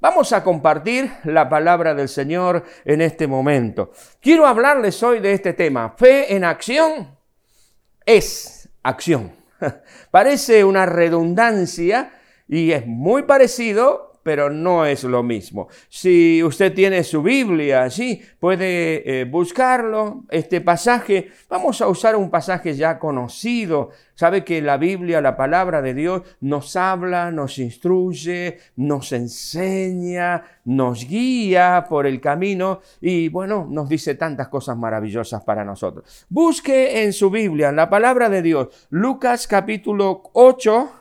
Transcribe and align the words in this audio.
Vamos 0.00 0.32
a 0.32 0.44
compartir 0.44 1.10
la 1.24 1.48
palabra 1.48 1.92
del 1.92 2.08
Señor 2.08 2.62
en 2.84 3.00
este 3.00 3.26
momento. 3.26 3.90
Quiero 4.20 4.46
hablarles 4.46 5.02
hoy 5.02 5.18
de 5.18 5.32
este 5.32 5.54
tema. 5.54 5.94
Fe 5.96 6.36
en 6.36 6.44
acción 6.44 7.18
es 8.06 8.68
acción. 8.84 9.32
Parece 10.12 10.62
una 10.62 10.86
redundancia 10.86 12.12
y 12.46 12.70
es 12.70 12.86
muy 12.86 13.24
parecido 13.24 14.07
pero 14.28 14.50
no 14.50 14.84
es 14.84 15.04
lo 15.04 15.22
mismo. 15.22 15.68
Si 15.88 16.42
usted 16.42 16.74
tiene 16.74 17.02
su 17.02 17.22
Biblia 17.22 17.84
allí, 17.84 18.20
puede 18.38 19.20
eh, 19.20 19.24
buscarlo, 19.24 20.24
este 20.28 20.60
pasaje. 20.60 21.30
Vamos 21.48 21.80
a 21.80 21.88
usar 21.88 22.14
un 22.14 22.28
pasaje 22.28 22.74
ya 22.74 22.98
conocido. 22.98 23.88
Sabe 24.14 24.44
que 24.44 24.60
la 24.60 24.76
Biblia, 24.76 25.22
la 25.22 25.34
palabra 25.34 25.80
de 25.80 25.94
Dios, 25.94 26.22
nos 26.42 26.76
habla, 26.76 27.30
nos 27.30 27.58
instruye, 27.58 28.58
nos 28.76 29.12
enseña, 29.12 30.42
nos 30.66 31.08
guía 31.08 31.86
por 31.88 32.06
el 32.06 32.20
camino 32.20 32.80
y 33.00 33.30
bueno, 33.30 33.66
nos 33.70 33.88
dice 33.88 34.14
tantas 34.14 34.48
cosas 34.48 34.76
maravillosas 34.76 35.42
para 35.42 35.64
nosotros. 35.64 36.26
Busque 36.28 37.02
en 37.02 37.14
su 37.14 37.30
Biblia, 37.30 37.72
la 37.72 37.88
palabra 37.88 38.28
de 38.28 38.42
Dios, 38.42 38.88
Lucas 38.90 39.46
capítulo 39.46 40.24
8, 40.34 40.97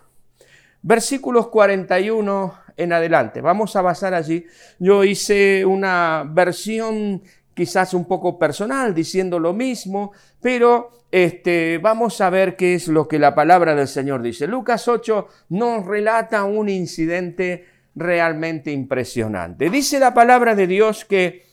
versículos 0.81 1.47
41 1.47 2.53
en 2.77 2.93
adelante. 2.93 3.41
Vamos 3.41 3.75
a 3.75 3.81
basar 3.81 4.13
allí. 4.13 4.45
Yo 4.79 5.03
hice 5.03 5.65
una 5.65 6.23
versión 6.27 7.21
quizás 7.53 7.95
un 7.95 8.05
poco 8.05 8.37
personal, 8.37 8.93
diciendo 8.93 9.39
lo 9.39 9.51
mismo, 9.51 10.11
pero 10.39 10.91
este, 11.11 11.79
vamos 11.79 12.21
a 12.21 12.29
ver 12.29 12.55
qué 12.55 12.75
es 12.75 12.87
lo 12.87 13.07
que 13.07 13.17
la 13.17 13.33
palabra 13.33 13.73
del 13.73 13.87
Señor 13.87 14.21
dice. 14.21 14.45
Lucas 14.45 14.87
8 14.87 15.27
nos 15.49 15.85
relata 15.85 16.43
un 16.43 16.69
incidente 16.69 17.65
realmente 17.95 18.71
impresionante. 18.71 19.71
Dice 19.71 19.99
la 19.99 20.13
palabra 20.13 20.53
de 20.53 20.67
Dios 20.67 21.03
que 21.03 21.47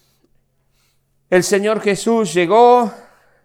el 1.30 1.42
Señor 1.42 1.80
Jesús 1.80 2.34
llegó, 2.34 2.92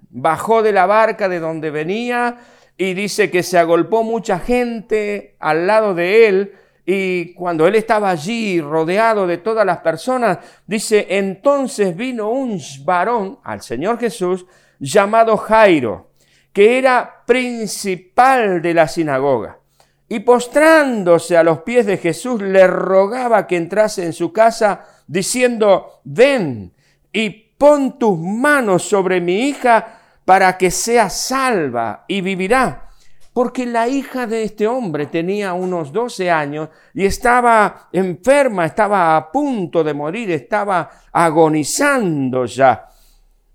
bajó 0.10 0.62
de 0.62 0.74
la 0.74 0.86
barca 0.86 1.30
de 1.30 1.40
donde 1.40 1.72
venía 1.72 2.40
y 2.82 2.94
dice 2.94 3.30
que 3.30 3.44
se 3.44 3.58
agolpó 3.58 4.04
mucha 4.04 4.40
gente 4.40 5.36
al 5.40 5.68
lado 5.68 5.94
de 5.94 6.30
él 6.30 6.54
y 6.86 7.34
cuando 7.34 7.68
él 7.68 7.76
estaba 7.76 8.10
allí 8.10 8.62
rodeado 8.62 9.28
de 9.28 9.38
todas 9.38 9.66
las 9.66 9.80
personas, 9.80 10.40
dice, 10.66 11.06
entonces 11.10 11.94
vino 11.94 12.30
un 12.30 12.58
varón 12.86 13.40
al 13.44 13.62
Señor 13.62 14.00
Jesús 14.00 14.46
llamado 14.80 15.36
Jairo, 15.36 16.12
que 16.54 16.78
era 16.78 17.26
principal 17.28 18.62
de 18.62 18.74
la 18.74 18.88
sinagoga. 18.88 19.60
Y 20.08 20.22
postrándose 20.22 21.36
a 21.36 21.44
los 21.44 21.60
pies 21.64 21.86
de 21.86 21.98
Jesús, 21.98 22.42
le 22.42 22.66
rogaba 22.66 23.46
que 23.46 23.58
entrase 23.58 24.06
en 24.06 24.14
su 24.14 24.32
casa, 24.32 24.86
diciendo, 25.06 26.00
ven 26.06 26.74
y 27.12 27.30
pon 27.30 28.00
tus 28.00 28.18
manos 28.18 28.84
sobre 28.84 29.20
mi 29.20 29.50
hija 29.50 29.99
para 30.30 30.60
que 30.60 30.70
sea 30.70 31.10
salva 31.10 32.06
y 32.08 32.22
vivirá 32.22 32.92
porque 33.34 33.66
la 33.66 33.88
hija 33.88 34.28
de 34.28 34.44
este 34.44 34.68
hombre 34.68 35.08
tenía 35.08 35.54
unos 35.54 35.92
12 35.92 36.30
años 36.30 36.70
y 36.94 37.04
estaba 37.04 37.90
enferma, 37.92 38.68
estaba 38.68 39.18
a 39.18 39.32
punto 39.32 39.84
de 39.84 39.96
morir, 39.96 40.30
estaba 40.30 40.88
agonizando 41.12 42.46
ya. 42.46 42.90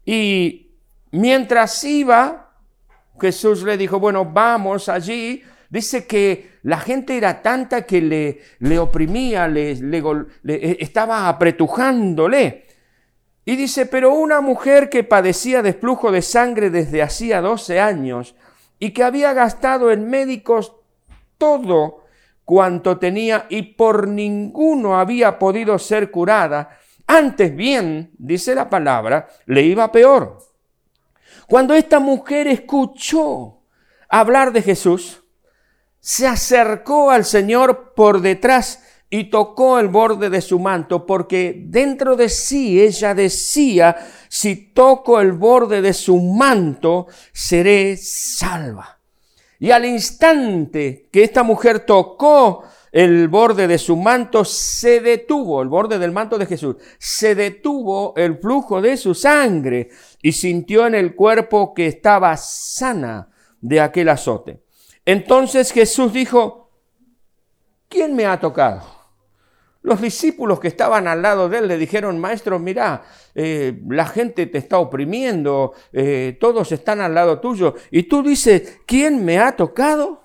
Y 0.05 0.72
mientras 1.12 1.84
iba, 1.84 2.50
Jesús 3.20 3.62
le 3.62 3.77
dijo, 3.77 4.00
bueno, 4.00 4.25
vamos 4.25 4.89
allí. 4.89 5.45
Dice 5.70 6.08
que 6.08 6.58
la 6.64 6.78
gente 6.78 7.17
era 7.17 7.41
tanta 7.41 7.83
que 7.83 8.00
le, 8.00 8.41
le 8.58 8.78
oprimía, 8.80 9.47
le, 9.47 9.77
le, 9.77 10.02
le 10.42 10.77
estaba 10.83 11.28
apretujándole. 11.28 12.64
Y 13.45 13.56
dice, 13.56 13.87
pero 13.87 14.14
una 14.14 14.41
mujer 14.41 14.89
que 14.89 15.05
padecía 15.05 15.62
de 15.62 15.75
de 16.11 16.23
sangre 16.23 16.70
desde 16.70 17.03
hacía 17.03 17.41
12 17.41 17.81
años, 17.81 18.35
y 18.79 18.92
que 18.92 19.02
había 19.02 19.33
gastado 19.33 19.91
en 19.91 20.08
médicos 20.08 20.74
todo 21.39 22.05
cuanto 22.45 22.98
tenía 22.98 23.46
y 23.48 23.63
por 23.63 24.08
ninguno 24.08 24.98
había 24.98 25.39
podido 25.39 25.79
ser 25.79 26.11
curada, 26.11 26.79
antes 27.07 27.55
bien, 27.55 28.13
dice 28.18 28.55
la 28.55 28.68
palabra, 28.70 29.29
le 29.47 29.63
iba 29.63 29.92
peor. 29.92 30.39
Cuando 31.47 31.74
esta 31.74 32.01
mujer 32.01 32.47
escuchó 32.47 33.61
hablar 34.08 34.52
de 34.52 34.63
Jesús, 34.63 35.23
se 36.01 36.27
acercó 36.27 37.11
al 37.11 37.24
Señor 37.24 37.92
por 37.95 38.20
detrás 38.20 38.83
y 39.17 39.30
tocó 39.30 39.79
el 39.79 39.86
borde 39.86 40.29
de 40.29 40.41
su 40.41 40.58
manto, 40.58 41.07
porque 41.07 41.67
dentro 41.69 42.17
de 42.17 42.29
sí 42.29 42.83
ella 42.83 43.14
decía, 43.14 43.97
si 44.29 44.73
toco 44.73 45.20
el 45.20 45.30
borde 45.30 45.80
de 45.80 45.92
su 45.92 46.20
manto, 46.20 47.07
seré 47.33 47.97
salva. 47.97 48.98
Y 49.61 49.70
al 49.70 49.85
instante 49.85 51.08
que 51.13 51.23
esta 51.23 51.45
mujer 51.45 51.86
tocó 51.86 52.64
el 52.91 53.29
borde 53.29 53.69
de 53.69 53.79
su 53.79 53.95
manto, 53.95 54.45
se 54.45 54.98
detuvo, 54.98 55.63
el 55.63 55.69
borde 55.69 56.01
del 56.01 56.11
manto 56.11 56.36
de 56.36 56.47
Jesús, 56.47 56.74
se 56.98 57.36
detuvo 57.36 58.14
el 58.17 58.39
flujo 58.39 58.83
de 58.83 58.97
su 58.97 59.14
sangre 59.14 59.91
y 60.23 60.33
sintió 60.33 60.89
en 60.89 60.97
el 60.97 61.14
cuerpo 61.14 61.73
que 61.73 61.86
estaba 61.86 62.36
sana 62.36 63.29
de 63.61 63.80
aquel 63.80 64.08
azote. 64.08 64.64
Entonces 65.05 65.70
Jesús 65.70 66.13
dijo, 66.13 66.73
¿quién 67.89 68.17
me 68.17 68.27
ha 68.27 68.41
tocado? 68.41 69.04
Los 69.84 70.00
discípulos 70.00 70.61
que 70.61 70.68
estaban 70.68 71.06
al 71.06 71.20
lado 71.20 71.50
de 71.50 71.58
él 71.58 71.68
le 71.68 71.77
dijeron, 71.77 72.18
maestro, 72.18 72.58
mira, 72.58 73.02
eh, 73.34 73.83
la 73.90 74.06
gente 74.06 74.46
te 74.46 74.56
está 74.56 74.78
oprimiendo, 74.78 75.74
eh, 75.92 76.39
todos 76.40 76.72
están 76.72 77.02
al 77.02 77.12
lado 77.12 77.39
tuyo. 77.39 77.74
Y 77.90 78.05
tú 78.05 78.23
dices, 78.23 78.78
¿quién 78.86 79.23
me 79.27 79.39
ha 79.39 79.55
tocado? 79.55 80.23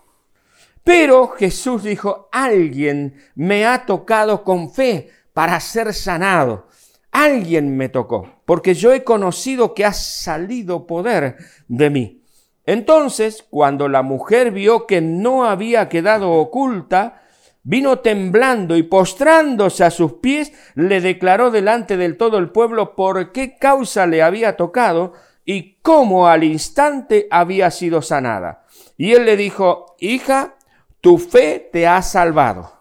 Pero 0.81 1.27
Jesús 1.27 1.83
dijo, 1.83 2.29
alguien 2.31 3.15
me 3.35 3.65
ha 3.65 3.85
tocado 3.85 4.45
con 4.45 4.71
fe 4.71 5.09
para 5.33 5.59
ser 5.59 5.93
sanado. 5.93 6.69
Alguien 7.11 7.75
me 7.75 7.89
tocó, 7.89 8.29
porque 8.45 8.73
yo 8.73 8.93
he 8.93 9.03
conocido 9.03 9.73
que 9.73 9.83
ha 9.83 9.91
salido 9.91 10.87
poder 10.87 11.35
de 11.67 11.89
mí. 11.89 12.23
Entonces, 12.65 13.45
cuando 13.49 13.89
la 13.89 14.03
mujer 14.03 14.51
vio 14.51 14.87
que 14.87 15.01
no 15.01 15.43
había 15.43 15.89
quedado 15.89 16.31
oculta, 16.31 17.23
vino 17.69 17.99
temblando 17.99 18.75
y 18.77 18.81
postrándose 18.81 19.83
a 19.83 19.91
sus 19.91 20.13
pies, 20.13 20.51
le 20.73 21.01
declaró 21.01 21.51
delante 21.51 21.97
del 21.97 22.17
todo 22.17 22.39
el 22.39 22.49
pueblo 22.49 22.95
por 22.95 23.31
qué 23.31 23.57
causa 23.59 24.07
le 24.07 24.23
había 24.23 24.57
tocado 24.57 25.13
y 25.45 25.75
cómo 25.83 26.27
al 26.27 26.43
instante 26.43 27.27
había 27.29 27.69
sido 27.69 28.01
sanada. 28.01 28.65
Y 28.97 29.13
él 29.13 29.25
le 29.25 29.37
dijo, 29.37 29.95
hija, 29.99 30.55
tu 30.99 31.19
fe 31.19 31.69
te 31.71 31.85
ha 31.85 32.01
salvado. 32.01 32.71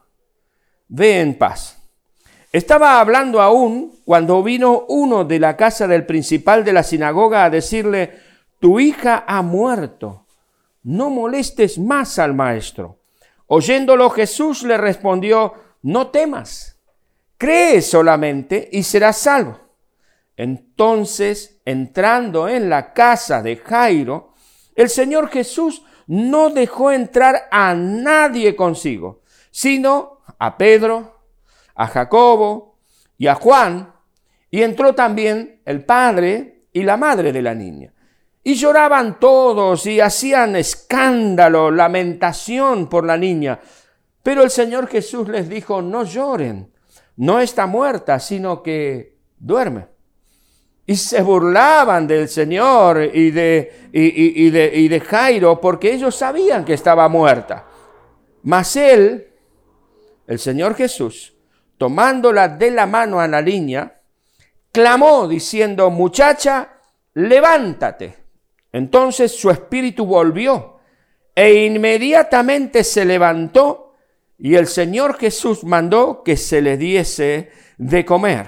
Ve 0.89 1.21
en 1.21 1.37
paz. 1.37 1.77
Estaba 2.51 2.99
hablando 2.99 3.43
aún 3.43 4.01
cuando 4.07 4.43
vino 4.43 4.87
uno 4.89 5.27
de 5.27 5.39
la 5.39 5.59
casa 5.59 5.87
del 5.87 6.07
principal 6.07 6.65
de 6.65 6.73
la 6.73 6.83
sinagoga 6.83 7.45
a 7.45 7.51
decirle, 7.51 8.21
tu 8.59 8.81
hija 8.81 9.23
ha 9.29 9.43
muerto, 9.43 10.25
no 10.83 11.11
molestes 11.11 11.79
más 11.79 12.19
al 12.19 12.33
maestro. 12.33 12.98
Oyéndolo 13.49 14.11
Jesús 14.11 14.63
le 14.63 14.77
respondió, 14.77 15.55
no 15.83 16.09
temas, 16.09 16.79
cree 17.39 17.81
solamente 17.81 18.69
y 18.71 18.83
serás 18.83 19.17
salvo. 19.19 19.59
Entonces, 20.37 21.61
entrando 21.65 22.49
en 22.49 22.69
la 22.69 22.93
casa 22.93 23.43
de 23.43 23.57
Jairo, 23.57 24.35
el 24.77 24.91
Señor 24.91 25.31
Jesús 25.31 25.83
no 26.07 26.51
dejó 26.51 26.93
entrar 26.93 27.49
a 27.51 27.75
nadie 27.75 28.55
consigo, 28.55 29.23
sino 29.51 30.21
a 30.39 30.57
Pedro, 30.57 31.23
a 31.75 31.87
Jacobo 31.87 32.79
y 33.17 33.29
a 33.29 33.35
Juan, 33.35 33.95
y 34.51 34.63
entró 34.63 34.95
también 34.95 35.63
el 35.65 35.85
padre 35.85 36.67
y 36.73 36.83
la 36.83 36.97
madre 36.97 37.33
de 37.33 37.43
la 37.43 37.55
niña. 37.55 37.93
Y 38.43 38.55
lloraban 38.55 39.19
todos 39.19 39.87
y 39.87 40.01
hacían 40.01 40.57
escándalo, 40.57 41.71
lamentación 41.71 42.89
por 42.89 43.05
la 43.05 43.17
niña. 43.17 43.61
Pero 44.23 44.43
el 44.43 44.51
Señor 44.51 44.89
Jesús 44.89 45.29
les 45.29 45.49
dijo, 45.49 45.83
no 45.83 46.05
lloren, 46.05 46.73
no 47.17 47.41
está 47.41 47.67
muerta, 47.67 48.19
sino 48.21 48.63
que 48.63 49.17
duerme. 49.39 49.89
Y 50.87 50.97
se 50.97 51.21
burlaban 51.21 52.07
del 52.07 52.29
Señor 52.29 53.11
y 53.13 53.31
de, 53.31 53.91
y, 53.93 54.49
de, 54.51 54.71
y 54.75 54.89
de 54.89 55.01
Jairo 55.01 55.61
porque 55.61 55.93
ellos 55.93 56.15
sabían 56.15 56.65
que 56.65 56.75
estaba 56.75 57.09
muerta. 57.09 57.67
Mas 58.45 58.75
él, 58.77 59.29
el 60.27 60.39
Señor 60.39 60.75
Jesús, 60.75 61.35
tomándola 61.77 62.49
de 62.49 62.71
la 62.71 62.87
mano 62.87 63.21
a 63.21 63.29
la 63.29 63.43
niña, 63.43 64.01
clamó 64.73 65.29
diciendo, 65.29 65.91
muchacha, 65.91 66.81
levántate. 67.15 68.17
Entonces 68.79 69.33
su 69.33 69.51
espíritu 69.51 70.07
volvió 70.07 70.79
e 71.35 71.67
inmediatamente 71.67 72.83
se 72.85 73.05
levantó 73.05 73.93
Y 74.39 74.55
el 74.55 74.69
Señor 74.69 75.19
Jesús 75.19 75.65
mandó 75.65 76.23
que 76.23 76.37
se 76.37 76.63
le 76.63 76.77
diese 76.77 77.51
de 77.77 78.05
comer. 78.05 78.47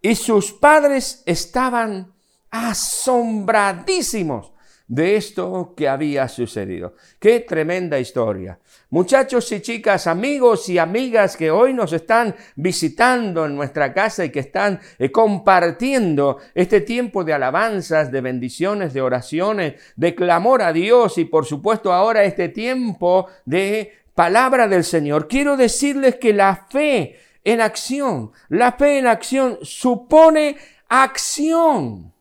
Y 0.00 0.14
sus 0.14 0.52
padres 0.52 1.24
estaban 1.26 2.14
asombradísimos 2.50 4.52
de 4.90 5.14
esto 5.14 5.72
que 5.76 5.88
había 5.88 6.26
sucedido. 6.26 6.96
Qué 7.20 7.40
tremenda 7.40 8.00
historia. 8.00 8.58
Muchachos 8.90 9.52
y 9.52 9.60
chicas, 9.60 10.08
amigos 10.08 10.68
y 10.68 10.78
amigas 10.78 11.36
que 11.36 11.48
hoy 11.48 11.72
nos 11.72 11.92
están 11.92 12.34
visitando 12.56 13.46
en 13.46 13.54
nuestra 13.54 13.94
casa 13.94 14.24
y 14.24 14.30
que 14.30 14.40
están 14.40 14.80
eh, 14.98 15.12
compartiendo 15.12 16.38
este 16.56 16.80
tiempo 16.80 17.22
de 17.22 17.32
alabanzas, 17.32 18.10
de 18.10 18.20
bendiciones, 18.20 18.92
de 18.92 19.00
oraciones, 19.00 19.74
de 19.94 20.16
clamor 20.16 20.60
a 20.60 20.72
Dios 20.72 21.18
y 21.18 21.24
por 21.24 21.46
supuesto 21.46 21.92
ahora 21.92 22.24
este 22.24 22.48
tiempo 22.48 23.28
de 23.44 23.92
palabra 24.16 24.66
del 24.66 24.82
Señor. 24.82 25.28
Quiero 25.28 25.56
decirles 25.56 26.16
que 26.16 26.32
la 26.32 26.66
fe 26.68 27.16
en 27.44 27.60
acción, 27.60 28.32
la 28.48 28.72
fe 28.72 28.98
en 28.98 29.06
acción 29.06 29.60
supone 29.62 30.56
acción, 30.88 32.12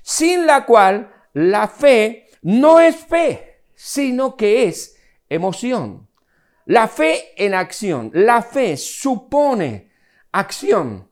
sin 0.00 0.46
la 0.46 0.64
cual 0.64 1.19
la 1.32 1.68
fe 1.68 2.28
no 2.42 2.80
es 2.80 2.96
fe, 2.96 3.62
sino 3.74 4.36
que 4.36 4.64
es 4.64 4.96
emoción. 5.28 6.08
La 6.66 6.88
fe 6.88 7.32
en 7.36 7.54
acción, 7.54 8.10
la 8.14 8.42
fe 8.42 8.76
supone 8.76 9.90
acción, 10.32 11.08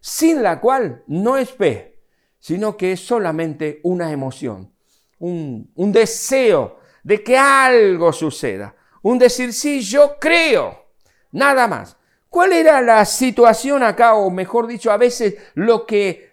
sin 0.00 0.42
la 0.42 0.60
cual 0.60 1.02
no 1.06 1.36
es 1.36 1.50
fe, 1.50 1.98
sino 2.38 2.76
que 2.76 2.92
es 2.92 3.00
solamente 3.00 3.80
una 3.84 4.12
emoción, 4.12 4.72
un, 5.18 5.70
deseo 5.76 6.80
de 7.02 7.22
que 7.22 7.38
algo 7.38 8.12
suceda, 8.12 8.74
un 9.02 9.18
decir, 9.18 9.52
sí, 9.52 9.80
yo 9.80 10.18
creo, 10.18 10.86
nada 11.32 11.66
más. 11.66 11.96
¿Cuál 12.28 12.52
era 12.52 12.82
la 12.82 13.06
situación 13.06 13.82
acá, 13.82 14.14
o 14.14 14.30
mejor 14.30 14.66
dicho, 14.66 14.92
a 14.92 14.98
veces 14.98 15.36
lo 15.54 15.86
que 15.86 16.32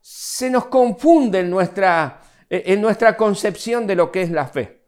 se 0.00 0.48
nos 0.50 0.66
confunde 0.66 1.40
en 1.40 1.50
nuestra 1.50 2.20
en 2.66 2.80
nuestra 2.80 3.16
concepción 3.16 3.86
de 3.86 3.96
lo 3.96 4.12
que 4.12 4.22
es 4.22 4.30
la 4.30 4.46
fe. 4.46 4.84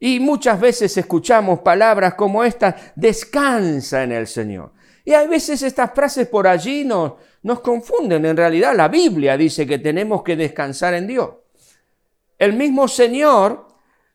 Y 0.00 0.20
muchas 0.20 0.60
veces 0.60 0.96
escuchamos 0.96 1.60
palabras 1.60 2.14
como 2.14 2.44
esta, 2.44 2.76
descansa 2.94 4.02
en 4.02 4.12
el 4.12 4.26
Señor. 4.26 4.72
Y 5.04 5.12
a 5.12 5.26
veces 5.26 5.62
estas 5.62 5.92
frases 5.92 6.28
por 6.28 6.46
allí 6.46 6.84
nos, 6.84 7.14
nos 7.42 7.60
confunden. 7.60 8.24
En 8.26 8.36
realidad 8.36 8.74
la 8.76 8.88
Biblia 8.88 9.36
dice 9.36 9.66
que 9.66 9.78
tenemos 9.78 10.22
que 10.22 10.36
descansar 10.36 10.94
en 10.94 11.06
Dios. 11.06 11.30
El 12.38 12.52
mismo 12.52 12.86
Señor 12.86 13.67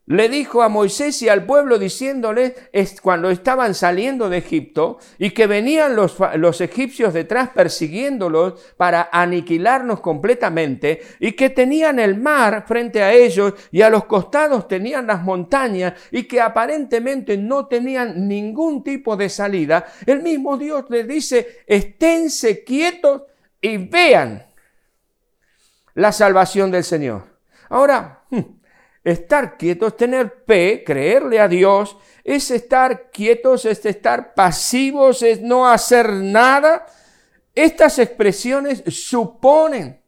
le 0.05 0.27
dijo 0.27 0.61
a 0.61 0.69
Moisés 0.69 1.21
y 1.21 1.29
al 1.29 1.45
pueblo 1.45 1.79
diciéndole 1.79 2.55
cuando 3.01 3.29
estaban 3.29 3.73
saliendo 3.73 4.29
de 4.29 4.39
Egipto 4.39 4.99
y 5.17 5.31
que 5.31 5.47
venían 5.47 5.95
los, 5.95 6.17
los, 6.35 6.59
egipcios 6.59 7.13
detrás 7.13 7.49
persiguiéndolos 7.49 8.73
para 8.75 9.09
aniquilarnos 9.11 10.01
completamente 10.01 11.01
y 11.19 11.31
que 11.33 11.49
tenían 11.49 11.99
el 11.99 12.17
mar 12.17 12.65
frente 12.67 13.01
a 13.01 13.13
ellos 13.13 13.53
y 13.71 13.81
a 13.81 13.89
los 13.89 14.03
costados 14.05 14.67
tenían 14.67 15.07
las 15.07 15.23
montañas 15.23 15.93
y 16.11 16.23
que 16.23 16.41
aparentemente 16.41 17.37
no 17.37 17.67
tenían 17.67 18.27
ningún 18.27 18.83
tipo 18.83 19.15
de 19.15 19.29
salida, 19.29 19.85
el 20.05 20.21
mismo 20.21 20.57
Dios 20.57 20.85
les 20.89 21.07
dice, 21.07 21.63
esténse 21.65 22.63
quietos 22.65 23.23
y 23.61 23.77
vean 23.77 24.45
la 25.95 26.11
salvación 26.11 26.71
del 26.71 26.83
Señor. 26.83 27.33
Ahora, 27.69 28.22
Estar 29.03 29.57
quietos, 29.57 29.97
tener 29.97 30.43
fe, 30.47 30.83
creerle 30.85 31.39
a 31.39 31.47
Dios, 31.47 31.97
es 32.23 32.51
estar 32.51 33.11
quietos, 33.11 33.65
es 33.65 33.85
estar 33.85 34.33
pasivos, 34.33 35.21
es 35.21 35.41
no 35.41 35.67
hacer 35.67 36.09
nada. 36.09 36.85
Estas 37.53 37.99
expresiones 37.99 38.83
suponen, 38.87 40.01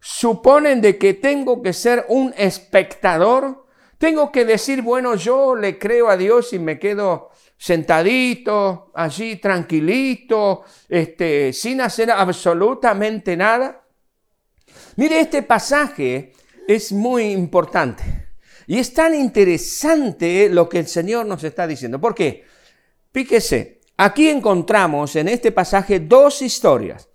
suponen 0.00 0.80
de 0.80 0.98
que 0.98 1.14
tengo 1.14 1.62
que 1.62 1.72
ser 1.72 2.04
un 2.08 2.34
espectador. 2.36 3.66
Tengo 3.96 4.32
que 4.32 4.44
decir, 4.44 4.82
bueno, 4.82 5.14
yo 5.14 5.54
le 5.54 5.78
creo 5.78 6.08
a 6.08 6.16
Dios 6.16 6.52
y 6.52 6.58
me 6.58 6.78
quedo 6.78 7.30
sentadito, 7.56 8.90
allí 8.94 9.36
tranquilito, 9.36 10.64
este, 10.88 11.52
sin 11.52 11.82
hacer 11.82 12.10
absolutamente 12.10 13.36
nada. 13.36 13.84
Mire, 14.96 15.20
este 15.20 15.42
pasaje 15.42 16.32
es 16.66 16.92
muy 16.92 17.24
importante. 17.24 18.30
Y 18.66 18.78
es 18.78 18.94
tan 18.94 19.14
interesante 19.14 20.48
lo 20.48 20.68
que 20.68 20.78
el 20.78 20.86
Señor 20.86 21.26
nos 21.26 21.42
está 21.42 21.66
diciendo. 21.66 22.00
¿Por 22.00 22.14
qué? 22.14 22.44
Fíjese, 23.12 23.80
aquí 23.96 24.28
encontramos 24.28 25.16
en 25.16 25.28
este 25.28 25.50
pasaje 25.50 26.00
dos 26.00 26.42
historias. 26.42 27.08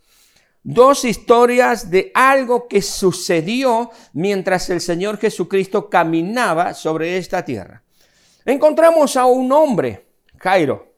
Dos 0.62 1.06
historias 1.06 1.90
de 1.90 2.12
algo 2.14 2.68
que 2.68 2.82
sucedió 2.82 3.92
mientras 4.14 4.70
el 4.70 4.82
Señor 4.82 5.18
Jesucristo 5.18 5.90
caminaba 5.90 6.74
sobre 6.74 7.18
esta 7.18 7.46
tierra. 7.46 7.84
Encontramos 8.44 9.16
a 9.16 9.26
un 9.26 9.52
hombre, 9.52 10.08
Jairo, 10.40 10.96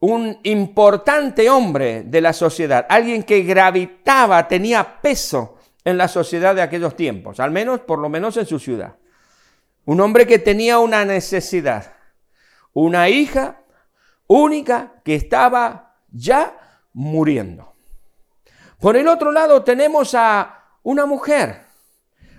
un 0.00 0.38
importante 0.42 1.48
hombre 1.48 2.02
de 2.02 2.20
la 2.20 2.32
sociedad, 2.32 2.86
alguien 2.88 3.22
que 3.22 3.42
gravitaba, 3.42 4.46
tenía 4.46 5.00
peso 5.00 5.58
en 5.84 5.98
la 5.98 6.08
sociedad 6.08 6.54
de 6.54 6.62
aquellos 6.62 6.96
tiempos, 6.96 7.40
al 7.40 7.50
menos, 7.50 7.80
por 7.80 7.98
lo 7.98 8.08
menos 8.08 8.36
en 8.36 8.46
su 8.46 8.58
ciudad. 8.58 8.96
Un 9.84 10.00
hombre 10.00 10.26
que 10.26 10.38
tenía 10.38 10.78
una 10.78 11.04
necesidad, 11.04 11.94
una 12.72 13.08
hija 13.08 13.62
única 14.26 14.94
que 15.04 15.14
estaba 15.14 15.96
ya 16.10 16.56
muriendo. 16.92 17.74
Por 18.78 18.96
el 18.96 19.08
otro 19.08 19.32
lado 19.32 19.62
tenemos 19.62 20.14
a 20.14 20.64
una 20.82 21.06
mujer, 21.06 21.62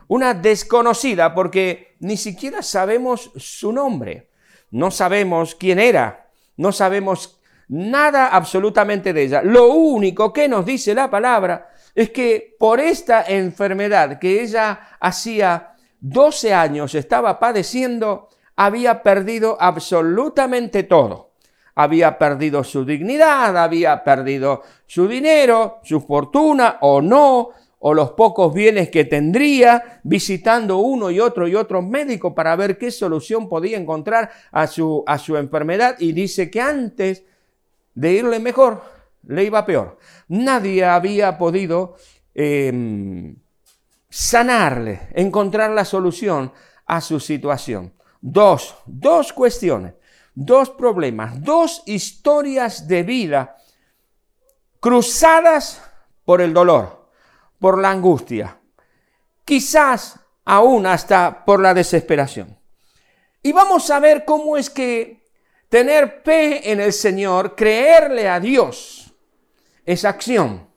una 0.08 0.34
desconocida, 0.34 1.34
porque 1.34 1.96
ni 2.00 2.18
siquiera 2.18 2.62
sabemos 2.62 3.32
su 3.36 3.72
nombre, 3.72 4.30
no 4.72 4.92
sabemos 4.92 5.56
quién 5.56 5.80
era, 5.80 6.30
no 6.58 6.72
sabemos 6.72 7.40
nada 7.68 8.28
absolutamente 8.28 9.14
de 9.14 9.24
ella. 9.24 9.42
Lo 9.42 9.68
único 9.68 10.34
que 10.34 10.48
nos 10.48 10.66
dice 10.66 10.94
la 10.94 11.10
palabra 11.10 11.73
es 11.96 12.10
que 12.10 12.56
por 12.60 12.80
esta 12.80 13.24
enfermedad 13.24 14.20
que 14.20 14.42
ella 14.42 14.98
hacía 15.00 15.76
12 16.00 16.54
años 16.54 16.96
estaba 16.96 17.40
padeciendo, 17.40 18.30
había 18.56 19.04
perdido 19.04 19.58
absolutamente 19.60 20.84
todo. 20.84 21.32
Había 21.76 22.20
perdido 22.20 22.64
su 22.64 22.86
dignidad, 22.86 23.58
había 23.58 24.04
perdido 24.04 24.62
su 24.86 25.08
dinero, 25.08 25.80
su 25.84 26.02
fortuna 26.02 26.78
o 26.82 27.02
no, 27.02 27.50
o 27.86 27.94
los 27.94 28.12
pocos 28.12 28.54
bienes 28.54 28.90
que 28.90 29.06
tendría, 29.06 30.00
visitando 30.04 30.78
uno 30.78 31.12
y 31.12 31.20
otro 31.20 31.48
y 31.48 31.56
otro 31.56 31.82
médico 31.82 32.34
para 32.34 32.56
ver 32.56 32.78
qué 32.78 32.92
solución 32.92 33.50
podía 33.50 33.78
encontrar 33.78 34.30
a 34.52 34.68
su, 34.68 35.04
a 35.06 35.18
su 35.18 35.36
enfermedad. 35.36 35.98
Y 36.00 36.14
dice 36.14 36.50
que 36.50 36.62
antes 36.62 37.24
de 37.96 38.12
irle 38.14 38.40
mejor, 38.40 38.84
le 39.28 39.44
iba 39.44 39.66
peor. 39.66 39.98
Nadie 40.28 40.86
había 40.86 41.38
podido 41.38 41.96
em, 42.34 43.36
sanarle, 44.10 45.10
encontrar 45.14 45.72
la 45.72 45.86
solución 45.86 46.52
a 46.86 47.02
su 47.02 47.20
situación. 47.20 47.94
Dos, 48.22 48.76
dos 48.86 49.34
cuestiones, 49.34 49.94
dos 50.34 50.70
problemas, 50.70 51.42
dos 51.44 51.84
historias 51.86 52.88
de 52.88 53.04
vida 53.04 53.58
cruzadas 54.80 55.82
por 56.26 56.42
el 56.42 56.54
dolor, 56.54 57.10
por 57.60 57.78
la 57.80 57.90
angustia, 57.92 58.58
quizás 59.46 60.20
aún 60.46 60.86
hasta 60.86 61.46
por 61.46 61.62
la 61.62 61.74
desesperación. 61.74 62.58
Y 63.42 63.52
vamos 63.52 63.90
a 63.90 64.00
ver 64.00 64.26
cómo 64.26 64.58
es 64.58 64.70
que 64.70 65.24
tener 65.70 66.22
fe 66.24 66.72
en 66.72 66.80
el 66.80 66.94
Señor, 66.94 67.56
creerle 67.56 68.30
a 68.30 68.40
Dios, 68.40 69.03
es 69.86 70.06
acción, 70.06 70.68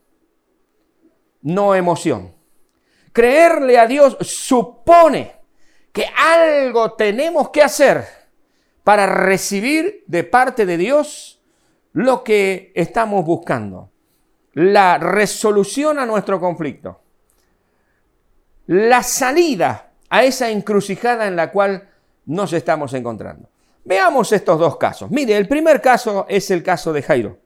no 1.42 1.74
emoción. 1.74 2.34
Creerle 3.12 3.78
a 3.78 3.86
Dios 3.86 4.16
supone 4.20 5.34
que 5.92 6.06
algo 6.16 6.92
tenemos 6.92 7.50
que 7.50 7.62
hacer 7.62 8.04
para 8.84 9.06
recibir 9.06 10.04
de 10.06 10.24
parte 10.24 10.66
de 10.66 10.76
Dios 10.76 11.42
lo 11.92 12.22
que 12.22 12.72
estamos 12.74 13.24
buscando. 13.24 13.90
La 14.52 14.98
resolución 14.98 15.98
a 15.98 16.06
nuestro 16.06 16.38
conflicto. 16.38 17.00
La 18.66 19.02
salida 19.02 19.92
a 20.10 20.24
esa 20.24 20.50
encrucijada 20.50 21.26
en 21.26 21.36
la 21.36 21.50
cual 21.50 21.88
nos 22.26 22.52
estamos 22.52 22.92
encontrando. 22.94 23.48
Veamos 23.84 24.32
estos 24.32 24.58
dos 24.58 24.76
casos. 24.76 25.10
Mire, 25.10 25.36
el 25.36 25.48
primer 25.48 25.80
caso 25.80 26.26
es 26.28 26.50
el 26.50 26.62
caso 26.62 26.92
de 26.92 27.02
Jairo. 27.02 27.38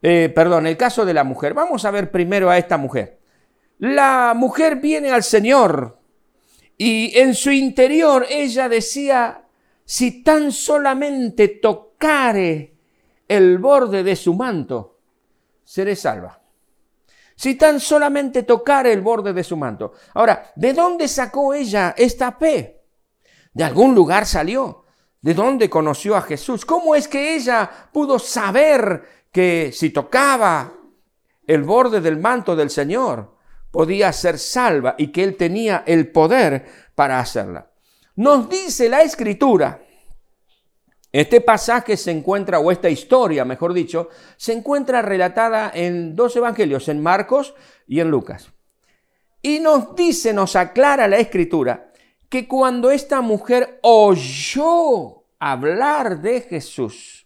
Eh, 0.00 0.32
perdón, 0.34 0.66
el 0.66 0.76
caso 0.76 1.04
de 1.04 1.14
la 1.14 1.24
mujer. 1.24 1.54
Vamos 1.54 1.84
a 1.84 1.90
ver 1.90 2.10
primero 2.10 2.50
a 2.50 2.58
esta 2.58 2.76
mujer. 2.76 3.18
La 3.78 4.34
mujer 4.36 4.76
viene 4.76 5.10
al 5.10 5.22
Señor 5.22 5.98
y 6.76 7.18
en 7.18 7.34
su 7.34 7.50
interior 7.50 8.26
ella 8.28 8.68
decía, 8.68 9.44
si 9.84 10.22
tan 10.22 10.52
solamente 10.52 11.48
tocare 11.48 12.76
el 13.26 13.58
borde 13.58 14.02
de 14.02 14.16
su 14.16 14.34
manto, 14.34 14.98
seré 15.64 15.96
salva. 15.96 16.40
Si 17.34 17.54
tan 17.54 17.78
solamente 17.78 18.42
tocare 18.42 18.92
el 18.92 19.00
borde 19.00 19.32
de 19.32 19.44
su 19.44 19.56
manto. 19.56 19.92
Ahora, 20.14 20.50
¿de 20.56 20.72
dónde 20.72 21.06
sacó 21.06 21.54
ella 21.54 21.94
esta 21.96 22.32
fe? 22.32 22.82
De 23.52 23.62
algún 23.62 23.94
lugar 23.94 24.26
salió. 24.26 24.84
¿De 25.20 25.34
dónde 25.34 25.68
conoció 25.68 26.16
a 26.16 26.22
Jesús? 26.22 26.64
¿Cómo 26.64 26.94
es 26.94 27.08
que 27.08 27.34
ella 27.34 27.68
pudo 27.92 28.18
saber 28.18 29.17
que 29.32 29.70
si 29.72 29.90
tocaba 29.90 30.72
el 31.46 31.62
borde 31.62 32.00
del 32.00 32.18
manto 32.18 32.56
del 32.56 32.70
Señor, 32.70 33.36
podía 33.70 34.12
ser 34.12 34.38
salva 34.38 34.94
y 34.98 35.08
que 35.08 35.24
Él 35.24 35.36
tenía 35.36 35.84
el 35.86 36.10
poder 36.10 36.66
para 36.94 37.20
hacerla? 37.20 37.70
Nos 38.16 38.48
dice 38.48 38.88
la 38.88 39.02
Escritura 39.02 39.80
este 41.12 41.40
pasaje 41.40 41.96
se 41.96 42.10
encuentra, 42.10 42.58
o 42.58 42.70
esta 42.70 42.90
historia, 42.90 43.44
mejor 43.44 43.72
dicho, 43.72 44.10
se 44.36 44.52
encuentra 44.52 45.00
relatada 45.00 45.70
en 45.74 46.14
dos 46.14 46.36
evangelios, 46.36 46.88
en 46.88 47.02
Marcos 47.02 47.54
y 47.86 48.00
en 48.00 48.10
Lucas. 48.10 48.52
Y 49.40 49.60
nos 49.60 49.94
dice, 49.96 50.34
nos 50.34 50.54
aclara 50.54 51.08
la 51.08 51.16
escritura, 51.16 51.92
que 52.28 52.46
cuando 52.46 52.90
esta 52.90 53.22
mujer 53.22 53.78
oyó 53.82 55.24
hablar 55.38 56.20
de 56.20 56.42
Jesús, 56.42 57.17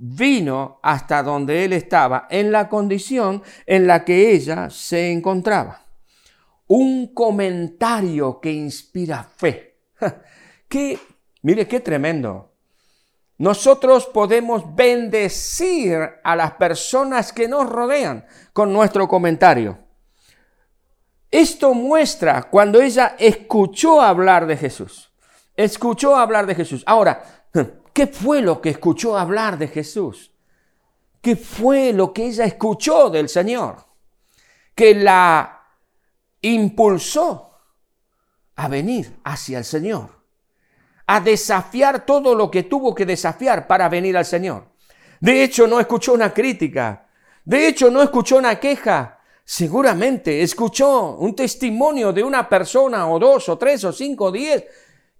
vino 0.00 0.80
hasta 0.82 1.22
donde 1.22 1.64
él 1.64 1.72
estaba, 1.72 2.26
en 2.30 2.50
la 2.50 2.68
condición 2.68 3.42
en 3.66 3.86
la 3.86 4.04
que 4.04 4.32
ella 4.32 4.70
se 4.70 5.12
encontraba. 5.12 5.84
Un 6.66 7.14
comentario 7.14 8.40
que 8.40 8.52
inspira 8.52 9.22
fe. 9.24 9.78
Que, 10.70 10.96
mire, 11.42 11.66
qué 11.66 11.80
tremendo 11.80 12.50
nosotros 13.40 14.04
podemos 14.04 14.74
bendecir 14.76 15.98
a 16.22 16.36
las 16.36 16.52
personas 16.52 17.32
que 17.32 17.48
nos 17.48 17.66
rodean 17.70 18.26
con 18.52 18.70
nuestro 18.70 19.08
comentario. 19.08 19.78
Esto 21.30 21.72
muestra 21.72 22.50
cuando 22.50 22.82
ella 22.82 23.16
escuchó 23.18 24.02
hablar 24.02 24.46
de 24.46 24.58
Jesús. 24.58 25.10
Escuchó 25.56 26.16
hablar 26.16 26.44
de 26.44 26.54
Jesús. 26.54 26.84
Ahora, 26.86 27.46
¿qué 27.92 28.06
fue 28.06 28.42
lo 28.42 28.60
que 28.60 28.70
escuchó 28.70 29.16
hablar 29.18 29.58
de 29.58 29.68
Jesús? 29.68 30.30
¿Qué 31.20 31.36
fue 31.36 31.92
lo 31.92 32.12
que 32.12 32.26
ella 32.26 32.44
escuchó 32.44 33.10
del 33.10 33.28
Señor? 33.28 33.84
Que 34.74 34.94
la 34.94 35.66
impulsó 36.40 37.58
a 38.56 38.68
venir 38.68 39.18
hacia 39.24 39.58
el 39.58 39.64
Señor 39.64 40.20
a 41.10 41.18
desafiar 41.18 42.06
todo 42.06 42.36
lo 42.36 42.48
que 42.52 42.62
tuvo 42.62 42.94
que 42.94 43.04
desafiar 43.04 43.66
para 43.66 43.88
venir 43.88 44.16
al 44.16 44.24
Señor. 44.24 44.66
De 45.18 45.42
hecho, 45.42 45.66
no 45.66 45.80
escuchó 45.80 46.12
una 46.12 46.32
crítica. 46.32 47.08
De 47.44 47.66
hecho, 47.66 47.90
no 47.90 48.00
escuchó 48.00 48.38
una 48.38 48.60
queja. 48.60 49.18
Seguramente 49.44 50.40
escuchó 50.40 51.16
un 51.16 51.34
testimonio 51.34 52.12
de 52.12 52.22
una 52.22 52.48
persona 52.48 53.10
o 53.10 53.18
dos 53.18 53.48
o 53.48 53.58
tres 53.58 53.82
o 53.82 53.92
cinco 53.92 54.26
o 54.26 54.30
diez 54.30 54.64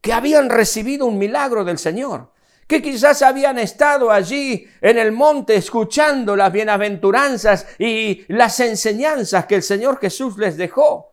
que 0.00 0.12
habían 0.12 0.49
recibido 0.49 1.07
un 1.07 1.19
milagro 1.19 1.65
del 1.65 1.77
Señor, 1.77 2.31
que 2.71 2.81
quizás 2.81 3.21
habían 3.23 3.59
estado 3.59 4.12
allí 4.12 4.65
en 4.81 4.97
el 4.97 5.11
monte 5.11 5.57
escuchando 5.57 6.37
las 6.37 6.53
bienaventuranzas 6.53 7.67
y 7.81 8.23
las 8.29 8.61
enseñanzas 8.61 9.47
que 9.47 9.57
el 9.57 9.65
Señor 9.65 9.99
Jesús 9.99 10.39
les 10.39 10.57
dejó. 10.57 11.11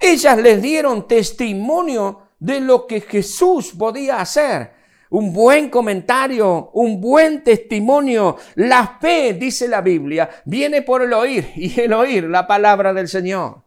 Ellas 0.00 0.38
les 0.38 0.62
dieron 0.62 1.06
testimonio 1.06 2.28
de 2.38 2.60
lo 2.60 2.86
que 2.86 3.02
Jesús 3.02 3.74
podía 3.78 4.22
hacer. 4.22 4.72
Un 5.10 5.34
buen 5.34 5.68
comentario, 5.68 6.70
un 6.72 6.98
buen 6.98 7.44
testimonio. 7.44 8.38
La 8.54 8.96
fe, 8.98 9.34
dice 9.34 9.68
la 9.68 9.82
Biblia, 9.82 10.30
viene 10.46 10.80
por 10.80 11.02
el 11.02 11.12
oír 11.12 11.46
y 11.56 11.78
el 11.78 11.92
oír 11.92 12.24
la 12.24 12.46
palabra 12.46 12.94
del 12.94 13.08
Señor. 13.08 13.64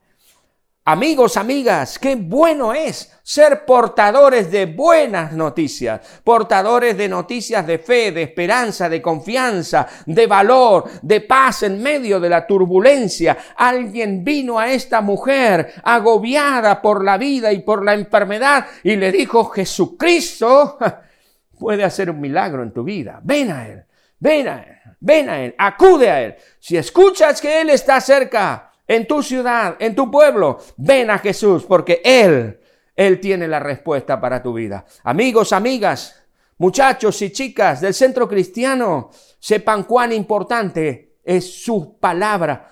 Amigos, 0.89 1.36
amigas, 1.36 2.00
qué 2.00 2.15
bueno 2.15 2.74
es 2.74 3.12
ser 3.22 3.65
portadores 3.65 4.50
de 4.50 4.67
buenas 4.67 5.34
noticias, 5.34 6.00
portadores 6.24 6.96
de 6.96 7.10
noticias 7.10 7.67
de 7.67 7.77
fe, 7.77 8.13
de 8.13 8.24
esperanza, 8.24 8.88
de 8.88 9.01
confianza, 9.01 9.86
de 10.06 10.25
valor, 10.27 10.89
de 11.01 11.20
paz 11.20 11.63
en 11.63 11.84
medio 11.84 12.22
de 12.22 12.29
la 12.29 12.48
turbulencia. 12.48 13.38
Alguien 13.58 14.24
vino 14.24 14.58
a 14.58 14.72
esta 14.72 15.01
mujer 15.01 15.74
agobiada 15.84 16.82
por 16.82 17.03
la 17.03 17.17
vida 17.17 17.51
y 17.51 17.60
por 17.60 17.84
la 17.84 17.94
enfermedad 17.94 18.65
y 18.82 18.96
le 18.96 19.12
dijo, 19.12 19.44
Jesucristo 19.50 20.77
puede 21.60 21.84
hacer 21.84 22.10
un 22.10 22.22
milagro 22.22 22.63
en 22.63 22.72
tu 22.72 22.86
vida. 22.86 23.20
Ven 23.22 23.51
a 23.51 23.67
Él, 23.67 23.84
ven 24.20 24.48
a 24.48 24.63
Él, 24.63 24.77
ven 25.01 25.29
a 25.29 25.41
Él, 25.41 25.53
acude 25.58 26.10
a 26.10 26.22
Él. 26.22 26.36
Si 26.60 26.77
escuchas 26.77 27.41
que 27.41 27.60
Él 27.60 27.72
está 27.72 28.00
cerca, 28.00 28.67
en 28.88 29.06
tu 29.06 29.22
ciudad, 29.22 29.75
en 29.79 29.94
tu 29.94 30.10
pueblo, 30.10 30.60
ven 30.77 31.10
a 31.10 31.20
Jesús 31.20 31.65
porque 31.65 32.01
Él, 32.03 32.60
Él 32.96 33.20
tiene 33.20 33.48
la 33.48 33.60
respuesta 33.60 34.20
para 34.20 34.41
tu 34.41 34.53
vida. 34.53 34.86
Amigos, 35.03 35.51
amigas, 35.51 36.15
muchachos 36.58 37.22
y 37.22 37.32
chicas 37.32 37.82
del 37.82 37.94
centro 37.94 38.27
cristiano, 38.27 39.10
sepan 39.39 39.84
cuán 39.84 40.13
importante 40.13 41.17
es 41.24 41.63
su 41.63 42.00
palabra 42.00 42.72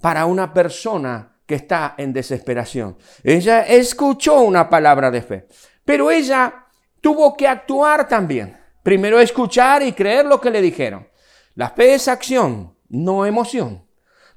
para 0.00 0.26
una 0.26 0.52
persona 0.52 1.36
que 1.46 1.54
está 1.54 1.94
en 1.98 2.12
desesperación. 2.12 2.96
Ella 3.22 3.62
escuchó 3.62 4.40
una 4.40 4.68
palabra 4.68 5.10
de 5.10 5.22
fe, 5.22 5.46
pero 5.84 6.10
ella 6.10 6.66
tuvo 7.00 7.36
que 7.36 7.46
actuar 7.46 8.08
también. 8.08 8.58
Primero 8.82 9.20
escuchar 9.20 9.82
y 9.82 9.92
creer 9.92 10.26
lo 10.26 10.40
que 10.40 10.50
le 10.50 10.60
dijeron. 10.60 11.08
La 11.54 11.70
fe 11.70 11.94
es 11.94 12.08
acción, 12.08 12.76
no 12.88 13.24
emoción 13.24 13.83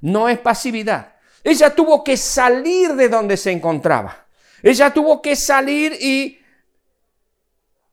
no 0.00 0.28
es 0.28 0.38
pasividad. 0.38 1.14
Ella 1.44 1.74
tuvo 1.74 2.04
que 2.04 2.16
salir 2.16 2.94
de 2.94 3.08
donde 3.08 3.36
se 3.36 3.50
encontraba. 3.50 4.26
Ella 4.62 4.92
tuvo 4.92 5.22
que 5.22 5.36
salir 5.36 5.92
y 6.00 6.38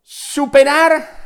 superar 0.02 1.26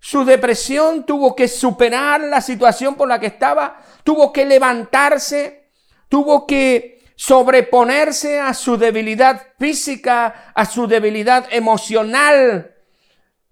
su 0.00 0.24
depresión, 0.24 1.04
tuvo 1.04 1.34
que 1.34 1.48
superar 1.48 2.20
la 2.20 2.40
situación 2.40 2.94
por 2.94 3.08
la 3.08 3.18
que 3.18 3.26
estaba, 3.26 3.82
tuvo 4.04 4.32
que 4.32 4.44
levantarse, 4.44 5.70
tuvo 6.08 6.46
que 6.46 7.02
sobreponerse 7.16 8.38
a 8.38 8.54
su 8.54 8.76
debilidad 8.76 9.42
física, 9.58 10.52
a 10.54 10.64
su 10.66 10.86
debilidad 10.86 11.46
emocional, 11.50 12.74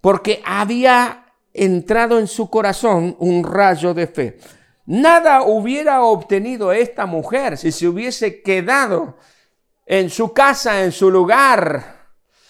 porque 0.01 0.43
había 0.45 1.33
entrado 1.53 2.19
en 2.19 2.27
su 2.27 2.51
corazón 2.51 3.17
un 3.19 3.43
rayo 3.43 3.95
de 3.95 4.07
fe. 4.07 4.39
Nada 4.87 5.43
hubiera 5.43 6.03
obtenido 6.03 6.73
esta 6.73 7.07
mujer 7.07 7.57
si 7.57 7.73
se 7.73 7.89
hubiese 7.89 8.43
quedado 8.43 9.17
en 9.87 10.11
su 10.11 10.33
casa, 10.33 10.83
en 10.83 10.93
su 10.93 11.11
lugar, 11.11 12.09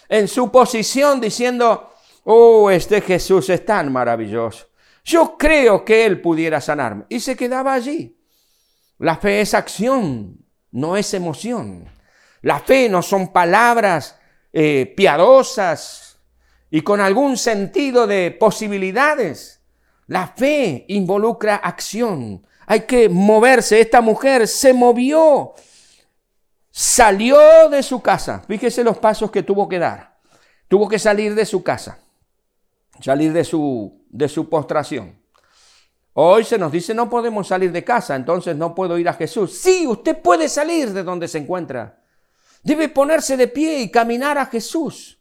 en 0.08 0.26
su 0.28 0.50
posición, 0.50 1.20
diciendo, 1.20 1.90
oh, 2.24 2.70
este 2.70 3.00
Jesús 3.00 3.48
es 3.50 3.64
tan 3.64 3.92
maravilloso. 3.92 4.66
Yo 5.04 5.36
creo 5.36 5.84
que 5.84 6.06
Él 6.06 6.20
pudiera 6.20 6.60
sanarme. 6.60 7.04
Y 7.08 7.20
se 7.20 7.36
quedaba 7.36 7.74
allí. 7.74 8.18
La 8.98 9.16
fe 9.16 9.40
es 9.40 9.54
acción, 9.54 10.38
no 10.70 10.96
es 10.96 11.12
emoción. 11.14 11.88
La 12.42 12.60
fe 12.60 12.88
no 12.88 13.02
son 13.02 13.32
palabras 13.32 14.18
eh, 14.52 14.92
piadosas 14.96 16.18
y 16.70 16.82
con 16.82 17.00
algún 17.00 17.36
sentido 17.36 18.06
de 18.06 18.30
posibilidades. 18.30 19.53
La 20.06 20.28
fe 20.28 20.84
involucra 20.88 21.56
acción. 21.56 22.46
Hay 22.66 22.80
que 22.80 23.08
moverse. 23.08 23.80
Esta 23.80 24.00
mujer 24.00 24.46
se 24.48 24.72
movió. 24.72 25.54
Salió 26.70 27.68
de 27.68 27.82
su 27.82 28.02
casa. 28.02 28.42
Fíjese 28.46 28.84
los 28.84 28.98
pasos 28.98 29.30
que 29.30 29.42
tuvo 29.42 29.68
que 29.68 29.78
dar. 29.78 30.18
Tuvo 30.68 30.88
que 30.88 30.98
salir 30.98 31.34
de 31.34 31.46
su 31.46 31.62
casa. 31.62 31.98
Salir 33.00 33.32
de 33.32 33.44
su, 33.44 34.04
de 34.08 34.28
su 34.28 34.48
postración. 34.48 35.18
Hoy 36.16 36.44
se 36.44 36.58
nos 36.58 36.70
dice 36.70 36.94
no 36.94 37.10
podemos 37.10 37.48
salir 37.48 37.72
de 37.72 37.82
casa, 37.82 38.14
entonces 38.14 38.56
no 38.56 38.72
puedo 38.72 38.96
ir 38.98 39.08
a 39.08 39.14
Jesús. 39.14 39.58
Sí, 39.58 39.84
usted 39.86 40.20
puede 40.22 40.48
salir 40.48 40.92
de 40.92 41.02
donde 41.02 41.26
se 41.26 41.38
encuentra. 41.38 42.00
Debe 42.62 42.88
ponerse 42.88 43.36
de 43.36 43.48
pie 43.48 43.80
y 43.80 43.90
caminar 43.90 44.38
a 44.38 44.46
Jesús. 44.46 45.18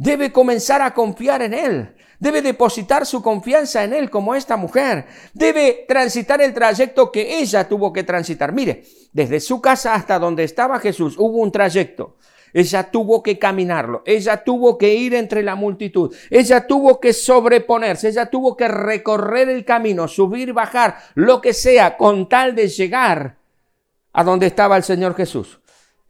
Debe 0.00 0.32
comenzar 0.32 0.80
a 0.80 0.94
confiar 0.94 1.42
en 1.42 1.52
Él. 1.52 1.94
Debe 2.18 2.40
depositar 2.40 3.04
su 3.04 3.20
confianza 3.22 3.84
en 3.84 3.92
Él 3.92 4.08
como 4.08 4.34
esta 4.34 4.56
mujer. 4.56 5.04
Debe 5.34 5.84
transitar 5.86 6.40
el 6.40 6.54
trayecto 6.54 7.12
que 7.12 7.38
ella 7.38 7.68
tuvo 7.68 7.92
que 7.92 8.02
transitar. 8.02 8.50
Mire, 8.50 8.82
desde 9.12 9.40
su 9.40 9.60
casa 9.60 9.94
hasta 9.94 10.18
donde 10.18 10.44
estaba 10.44 10.78
Jesús 10.78 11.16
hubo 11.18 11.36
un 11.36 11.52
trayecto. 11.52 12.16
Ella 12.54 12.90
tuvo 12.90 13.22
que 13.22 13.38
caminarlo, 13.38 14.02
ella 14.06 14.42
tuvo 14.42 14.78
que 14.78 14.94
ir 14.94 15.14
entre 15.14 15.42
la 15.42 15.54
multitud, 15.54 16.12
ella 16.30 16.66
tuvo 16.66 16.98
que 16.98 17.12
sobreponerse, 17.12 18.08
ella 18.08 18.26
tuvo 18.26 18.56
que 18.56 18.66
recorrer 18.66 19.50
el 19.50 19.64
camino, 19.64 20.08
subir, 20.08 20.52
bajar, 20.52 20.96
lo 21.14 21.40
que 21.40 21.52
sea, 21.52 21.96
con 21.96 22.28
tal 22.28 22.56
de 22.56 22.66
llegar 22.66 23.36
a 24.12 24.24
donde 24.24 24.46
estaba 24.46 24.76
el 24.76 24.82
Señor 24.82 25.14
Jesús. 25.14 25.59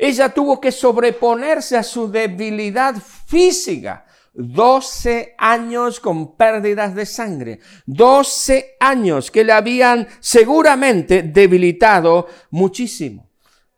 Ella 0.02 0.30
tuvo 0.30 0.59
que 0.59 0.73
sobreponerse 0.73 1.76
a 1.76 1.83
su 1.83 2.11
debilidad 2.11 2.95
física. 2.97 4.07
12 4.33 5.35
años 5.37 6.00
con 6.00 6.37
pérdidas 6.37 6.95
de 6.95 7.04
sangre, 7.04 7.59
12 7.85 8.76
años 8.80 9.30
que 9.30 9.45
le 9.45 9.52
habían 9.52 10.09
seguramente 10.21 11.23
debilitado 11.23 12.28
muchísimo. 12.50 13.28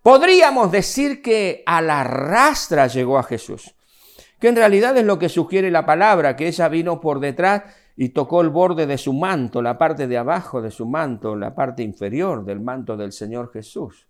Podríamos 0.01 0.71
decir 0.71 1.23
que 1.23 1.65
a 1.67 1.83
la 1.83 2.05
rastra 2.05 2.87
llegó 2.87 3.19
a 3.19 3.25
Jesús, 3.25 3.75
que 4.39 4.49
en 4.49 4.57
realidad 4.57 4.97
es 4.97 5.05
lo 5.05 5.19
que 5.19 5.29
sugiere 5.29 5.73
la 5.73 5.85
palabra, 5.87 6.37
que 6.37 6.47
ella 6.47 6.69
vino 6.69 7.01
por 7.01 7.19
detrás 7.19 7.63
y 7.97 8.11
tocó 8.11 8.43
el 8.43 8.51
borde 8.51 8.87
de 8.87 8.99
su 8.99 9.13
manto, 9.13 9.61
la 9.61 9.77
parte 9.77 10.07
de 10.07 10.19
abajo 10.19 10.63
de 10.63 10.71
su 10.71 10.87
manto, 10.87 11.35
la 11.35 11.53
parte 11.55 11.83
inferior 11.83 12.45
del 12.45 12.61
manto 12.61 12.97
del 12.97 13.11
Señor 13.11 13.51
Jesús. 13.53 14.07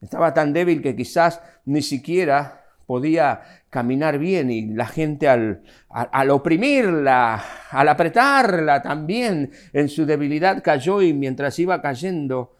Estaba 0.00 0.32
tan 0.32 0.52
débil 0.52 0.82
que 0.82 0.96
quizás 0.96 1.40
ni 1.64 1.82
siquiera 1.82 2.64
podía 2.86 3.42
caminar 3.70 4.18
bien 4.18 4.50
y 4.50 4.66
la 4.74 4.86
gente 4.86 5.28
al, 5.28 5.62
al, 5.88 6.30
oprimirla, 6.30 7.40
al 7.70 7.88
apretarla 7.88 8.82
también 8.82 9.52
en 9.72 9.88
su 9.88 10.06
debilidad 10.06 10.62
cayó 10.62 11.00
y 11.00 11.12
mientras 11.12 11.58
iba 11.60 11.80
cayendo 11.80 12.56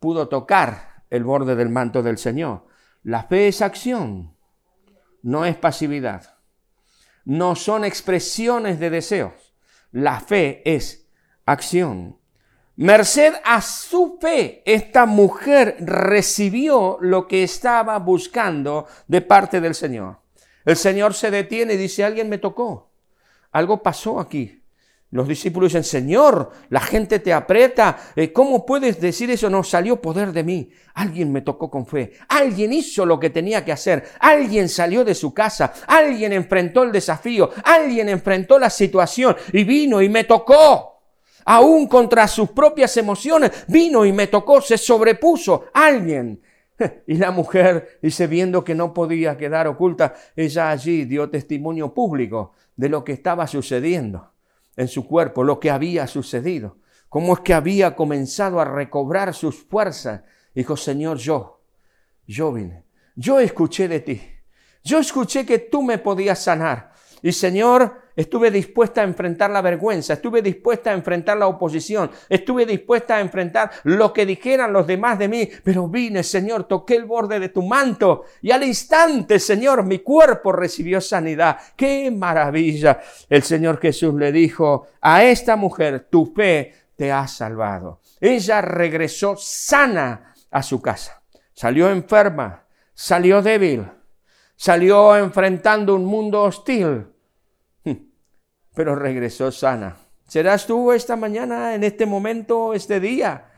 pudo 0.00 0.28
tocar 0.28 1.04
el 1.10 1.22
borde 1.22 1.54
del 1.54 1.68
manto 1.68 2.02
del 2.02 2.18
Señor. 2.18 2.66
La 3.04 3.24
fe 3.24 3.48
es 3.48 3.62
acción, 3.62 4.34
no 5.22 5.44
es 5.44 5.56
pasividad. 5.56 6.38
No 7.24 7.54
son 7.54 7.84
expresiones 7.84 8.80
de 8.80 8.90
deseos. 8.90 9.54
La 9.92 10.20
fe 10.20 10.62
es 10.64 11.08
acción. 11.46 12.18
Merced 12.76 13.34
a 13.44 13.60
su 13.60 14.18
fe, 14.18 14.62
esta 14.64 15.04
mujer 15.04 15.76
recibió 15.80 16.96
lo 17.00 17.28
que 17.28 17.42
estaba 17.42 17.98
buscando 17.98 18.86
de 19.06 19.20
parte 19.20 19.60
del 19.60 19.74
Señor. 19.74 20.20
El 20.64 20.76
Señor 20.76 21.12
se 21.12 21.30
detiene 21.30 21.74
y 21.74 21.76
dice, 21.76 22.02
alguien 22.02 22.30
me 22.30 22.38
tocó, 22.38 22.90
algo 23.50 23.82
pasó 23.82 24.18
aquí. 24.18 24.62
Los 25.10 25.28
discípulos 25.28 25.70
dicen, 25.70 25.84
Señor, 25.84 26.52
la 26.70 26.80
gente 26.80 27.18
te 27.18 27.34
aprieta, 27.34 27.98
eh, 28.16 28.32
¿cómo 28.32 28.64
puedes 28.64 28.98
decir 28.98 29.30
eso? 29.30 29.50
No 29.50 29.62
salió 29.62 30.00
poder 30.00 30.32
de 30.32 30.42
mí. 30.42 30.70
Alguien 30.94 31.30
me 31.30 31.42
tocó 31.42 31.70
con 31.70 31.86
fe, 31.86 32.14
alguien 32.28 32.72
hizo 32.72 33.04
lo 33.04 33.20
que 33.20 33.28
tenía 33.28 33.62
que 33.62 33.72
hacer, 33.72 34.04
alguien 34.18 34.70
salió 34.70 35.04
de 35.04 35.14
su 35.14 35.34
casa, 35.34 35.74
alguien 35.86 36.32
enfrentó 36.32 36.82
el 36.82 36.92
desafío, 36.92 37.50
alguien 37.64 38.08
enfrentó 38.08 38.58
la 38.58 38.70
situación 38.70 39.36
y 39.52 39.64
vino 39.64 40.00
y 40.00 40.08
me 40.08 40.24
tocó 40.24 40.91
aún 41.44 41.86
contra 41.86 42.26
sus 42.28 42.50
propias 42.50 42.96
emociones, 42.96 43.64
vino 43.68 44.04
y 44.04 44.12
me 44.12 44.26
tocó, 44.26 44.60
se 44.60 44.78
sobrepuso 44.78 45.66
alguien. 45.72 46.40
Y 47.06 47.14
la 47.14 47.30
mujer, 47.30 47.98
dice, 48.02 48.26
viendo 48.26 48.64
que 48.64 48.74
no 48.74 48.92
podía 48.92 49.36
quedar 49.36 49.68
oculta, 49.68 50.14
ella 50.34 50.70
allí 50.70 51.04
dio 51.04 51.30
testimonio 51.30 51.94
público 51.94 52.54
de 52.76 52.88
lo 52.88 53.04
que 53.04 53.12
estaba 53.12 53.46
sucediendo 53.46 54.32
en 54.76 54.88
su 54.88 55.06
cuerpo, 55.06 55.44
lo 55.44 55.60
que 55.60 55.70
había 55.70 56.06
sucedido, 56.06 56.78
cómo 57.08 57.34
es 57.34 57.40
que 57.40 57.54
había 57.54 57.94
comenzado 57.94 58.60
a 58.60 58.64
recobrar 58.64 59.34
sus 59.34 59.62
fuerzas. 59.62 60.22
Dijo, 60.54 60.76
Señor, 60.76 61.18
yo, 61.18 61.62
yo 62.26 62.52
vine, 62.52 62.84
yo 63.14 63.38
escuché 63.38 63.88
de 63.88 64.00
ti, 64.00 64.20
yo 64.82 64.98
escuché 64.98 65.46
que 65.46 65.58
tú 65.58 65.82
me 65.82 65.98
podías 65.98 66.42
sanar. 66.42 66.92
Y 67.22 67.32
Señor, 67.32 68.01
estuve 68.16 68.50
dispuesta 68.50 69.00
a 69.00 69.04
enfrentar 69.04 69.50
la 69.50 69.62
vergüenza, 69.62 70.14
estuve 70.14 70.42
dispuesta 70.42 70.90
a 70.90 70.94
enfrentar 70.94 71.36
la 71.36 71.46
oposición, 71.46 72.10
estuve 72.28 72.66
dispuesta 72.66 73.16
a 73.16 73.20
enfrentar 73.20 73.70
lo 73.84 74.12
que 74.12 74.26
dijeran 74.26 74.72
los 74.72 74.86
demás 74.86 75.18
de 75.18 75.28
mí, 75.28 75.48
pero 75.62 75.88
vine, 75.88 76.22
Señor, 76.22 76.64
toqué 76.64 76.96
el 76.96 77.04
borde 77.04 77.40
de 77.40 77.48
tu 77.48 77.62
manto 77.62 78.24
y 78.40 78.50
al 78.50 78.62
instante, 78.62 79.38
Señor, 79.38 79.84
mi 79.84 80.00
cuerpo 80.00 80.52
recibió 80.52 81.00
sanidad. 81.00 81.58
¡Qué 81.76 82.10
maravilla! 82.10 83.00
El 83.28 83.42
Señor 83.42 83.80
Jesús 83.80 84.14
le 84.14 84.32
dijo 84.32 84.86
a 85.00 85.24
esta 85.24 85.56
mujer, 85.56 86.08
tu 86.10 86.32
fe 86.34 86.74
te 86.96 87.10
ha 87.10 87.26
salvado. 87.26 88.00
Ella 88.20 88.60
regresó 88.60 89.36
sana 89.36 90.34
a 90.50 90.62
su 90.62 90.80
casa. 90.80 91.22
Salió 91.52 91.90
enferma, 91.90 92.64
salió 92.94 93.42
débil, 93.42 93.86
salió 94.56 95.16
enfrentando 95.16 95.94
un 95.94 96.04
mundo 96.04 96.42
hostil, 96.42 97.06
pero 98.74 98.94
regresó 98.94 99.50
sana. 99.50 99.96
¿Serás 100.26 100.66
tú 100.66 100.92
esta 100.92 101.16
mañana, 101.16 101.74
en 101.74 101.84
este 101.84 102.06
momento, 102.06 102.72
este 102.72 103.00
día, 103.00 103.50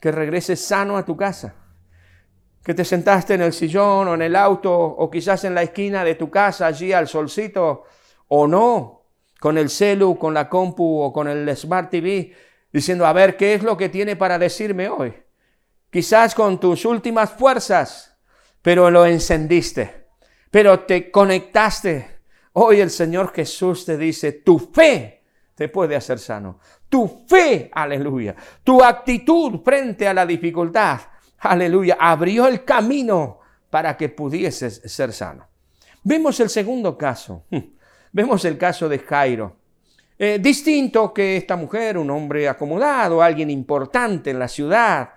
que 0.00 0.10
regreses 0.10 0.60
sano 0.60 0.96
a 0.96 1.04
tu 1.04 1.16
casa? 1.16 1.54
Que 2.64 2.74
te 2.74 2.84
sentaste 2.84 3.34
en 3.34 3.42
el 3.42 3.52
sillón 3.52 4.08
o 4.08 4.14
en 4.14 4.22
el 4.22 4.34
auto 4.34 4.72
o 4.72 5.10
quizás 5.10 5.44
en 5.44 5.54
la 5.54 5.62
esquina 5.62 6.04
de 6.04 6.16
tu 6.16 6.30
casa, 6.30 6.66
allí 6.66 6.92
al 6.92 7.06
solcito, 7.06 7.84
o 8.28 8.46
no, 8.46 9.06
con 9.38 9.56
el 9.56 9.70
celu, 9.70 10.18
con 10.18 10.34
la 10.34 10.48
compu 10.48 11.00
o 11.00 11.12
con 11.12 11.28
el 11.28 11.56
Smart 11.56 11.90
TV, 11.90 12.34
diciendo, 12.72 13.06
a 13.06 13.12
ver, 13.12 13.36
¿qué 13.36 13.54
es 13.54 13.62
lo 13.62 13.76
que 13.76 13.88
tiene 13.88 14.16
para 14.16 14.38
decirme 14.38 14.88
hoy? 14.88 15.14
Quizás 15.90 16.34
con 16.34 16.60
tus 16.60 16.84
últimas 16.84 17.30
fuerzas, 17.30 18.16
pero 18.62 18.90
lo 18.90 19.06
encendiste, 19.06 20.08
pero 20.50 20.80
te 20.80 21.10
conectaste 21.10 22.19
Hoy 22.52 22.80
el 22.80 22.90
Señor 22.90 23.32
Jesús 23.32 23.84
te 23.84 23.96
dice, 23.96 24.32
tu 24.32 24.58
fe 24.58 25.22
te 25.54 25.68
puede 25.68 25.94
hacer 25.94 26.18
sano. 26.18 26.58
Tu 26.88 27.26
fe, 27.28 27.70
aleluya. 27.72 28.34
Tu 28.64 28.82
actitud 28.82 29.60
frente 29.64 30.08
a 30.08 30.14
la 30.14 30.26
dificultad, 30.26 31.00
aleluya, 31.38 31.96
abrió 32.00 32.46
el 32.46 32.64
camino 32.64 33.40
para 33.68 33.96
que 33.96 34.08
pudieses 34.08 34.82
ser 34.84 35.12
sano. 35.12 35.46
Vemos 36.02 36.40
el 36.40 36.48
segundo 36.48 36.96
caso. 36.96 37.44
Vemos 38.12 38.44
el 38.44 38.58
caso 38.58 38.88
de 38.88 38.98
Jairo. 38.98 39.56
Eh, 40.18 40.38
distinto 40.40 41.14
que 41.14 41.36
esta 41.36 41.56
mujer, 41.56 41.96
un 41.96 42.10
hombre 42.10 42.48
acomodado, 42.48 43.22
alguien 43.22 43.48
importante 43.50 44.30
en 44.30 44.38
la 44.38 44.48
ciudad, 44.48 45.10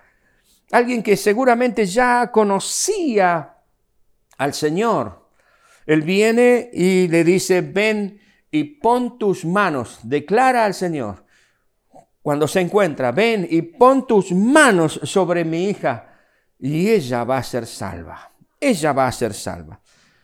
alguien 0.70 1.02
que 1.02 1.16
seguramente 1.16 1.84
ya 1.84 2.30
conocía 2.30 3.56
al 4.38 4.54
Señor. 4.54 5.23
Él 5.86 6.02
viene 6.02 6.70
y 6.72 7.08
le 7.08 7.24
dice, 7.24 7.60
ven 7.60 8.20
y 8.50 8.64
pon 8.64 9.18
tus 9.18 9.44
manos, 9.44 9.98
declara 10.02 10.64
al 10.64 10.74
Señor. 10.74 11.24
Cuando 12.22 12.48
se 12.48 12.60
encuentra, 12.60 13.12
ven 13.12 13.46
y 13.50 13.62
pon 13.62 14.06
tus 14.06 14.32
manos 14.32 15.00
sobre 15.02 15.44
mi 15.44 15.68
hija 15.68 16.14
y 16.58 16.88
ella 16.88 17.24
va 17.24 17.38
a 17.38 17.42
ser 17.42 17.66
salva. 17.66 18.32
Ella 18.58 18.92
va 18.92 19.06
a 19.06 19.12
ser 19.12 19.34
salva. 19.34 19.80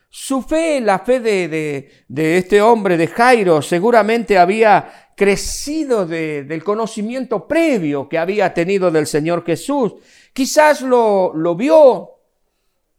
Su 0.08 0.42
fe, 0.42 0.80
la 0.80 1.00
fe 1.00 1.20
de, 1.20 1.90
de, 2.08 2.38
este 2.38 2.62
hombre, 2.62 2.96
de 2.96 3.06
Jairo, 3.06 3.60
seguramente 3.62 4.38
había 4.38 5.12
crecido 5.14 6.06
del 6.06 6.64
conocimiento 6.64 7.46
previo 7.46 8.08
que 8.08 8.18
había 8.18 8.54
tenido 8.54 8.90
del 8.90 9.06
Señor 9.06 9.44
Jesús. 9.44 9.94
Quizás 10.32 10.80
lo, 10.80 11.32
lo 11.34 11.54
vio, 11.54 12.10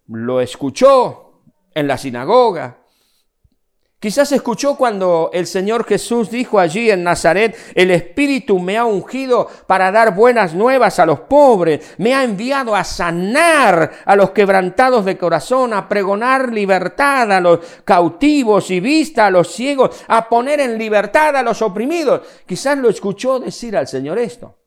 lo 0.07 0.39
escuchó, 0.39 1.30
en 1.73 1.87
la 1.87 1.97
sinagoga. 1.97 2.81
Quizás 4.01 4.31
escuchó 4.31 4.77
cuando 4.77 5.29
el 5.31 5.45
Señor 5.45 5.85
Jesús 5.85 6.31
dijo 6.31 6.57
allí 6.57 6.89
en 6.89 7.03
Nazaret, 7.03 7.55
el 7.75 7.91
Espíritu 7.91 8.57
me 8.57 8.75
ha 8.75 8.83
ungido 8.83 9.47
para 9.67 9.91
dar 9.91 10.15
buenas 10.15 10.55
nuevas 10.55 10.97
a 10.97 11.05
los 11.05 11.19
pobres, 11.19 11.93
me 11.99 12.15
ha 12.15 12.23
enviado 12.23 12.75
a 12.75 12.83
sanar 12.83 13.91
a 14.03 14.15
los 14.15 14.31
quebrantados 14.31 15.05
de 15.05 15.19
corazón, 15.19 15.71
a 15.75 15.87
pregonar 15.87 16.51
libertad 16.51 17.31
a 17.31 17.39
los 17.39 17.59
cautivos 17.85 18.71
y 18.71 18.79
vista 18.79 19.27
a 19.27 19.29
los 19.29 19.49
ciegos, 19.49 20.03
a 20.07 20.27
poner 20.27 20.61
en 20.61 20.79
libertad 20.79 21.35
a 21.35 21.43
los 21.43 21.61
oprimidos. 21.61 22.21
Quizás 22.47 22.79
lo 22.79 22.89
escuchó 22.89 23.39
decir 23.39 23.77
al 23.77 23.87
Señor 23.87 24.17
esto. 24.17 24.57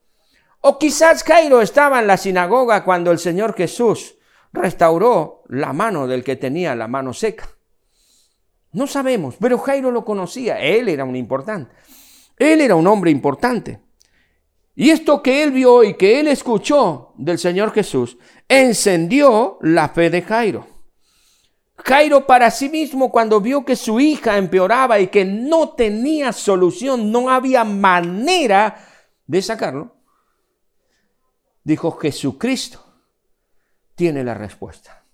O 0.60 0.78
quizás 0.78 1.24
Cairo 1.24 1.60
estaba 1.60 1.98
en 1.98 2.06
la 2.06 2.18
sinagoga 2.18 2.84
cuando 2.84 3.10
el 3.10 3.18
Señor 3.18 3.56
Jesús 3.56 4.14
restauró 4.54 5.42
la 5.48 5.72
mano 5.72 6.06
del 6.06 6.24
que 6.24 6.36
tenía 6.36 6.74
la 6.74 6.88
mano 6.88 7.12
seca. 7.12 7.48
No 8.72 8.86
sabemos, 8.86 9.36
pero 9.38 9.58
Jairo 9.58 9.90
lo 9.90 10.04
conocía, 10.04 10.58
él 10.60 10.88
era 10.88 11.04
un 11.04 11.16
importante, 11.16 11.74
él 12.38 12.60
era 12.60 12.76
un 12.76 12.86
hombre 12.86 13.10
importante. 13.10 13.80
Y 14.76 14.90
esto 14.90 15.22
que 15.22 15.42
él 15.42 15.52
vio 15.52 15.84
y 15.84 15.94
que 15.94 16.18
él 16.18 16.28
escuchó 16.28 17.12
del 17.16 17.38
Señor 17.38 17.72
Jesús 17.72 18.16
encendió 18.48 19.58
la 19.60 19.88
fe 19.88 20.10
de 20.10 20.22
Jairo. 20.22 20.66
Jairo 21.76 22.26
para 22.26 22.50
sí 22.50 22.68
mismo 22.68 23.10
cuando 23.12 23.40
vio 23.40 23.64
que 23.64 23.76
su 23.76 24.00
hija 24.00 24.38
empeoraba 24.38 24.98
y 25.00 25.08
que 25.08 25.24
no 25.24 25.70
tenía 25.70 26.32
solución, 26.32 27.12
no 27.12 27.30
había 27.30 27.62
manera 27.64 28.76
de 29.26 29.42
sacarlo, 29.42 29.96
dijo 31.62 31.92
Jesucristo 31.92 32.83
tiene 33.94 34.24
la 34.24 34.34
respuesta. 34.34 35.04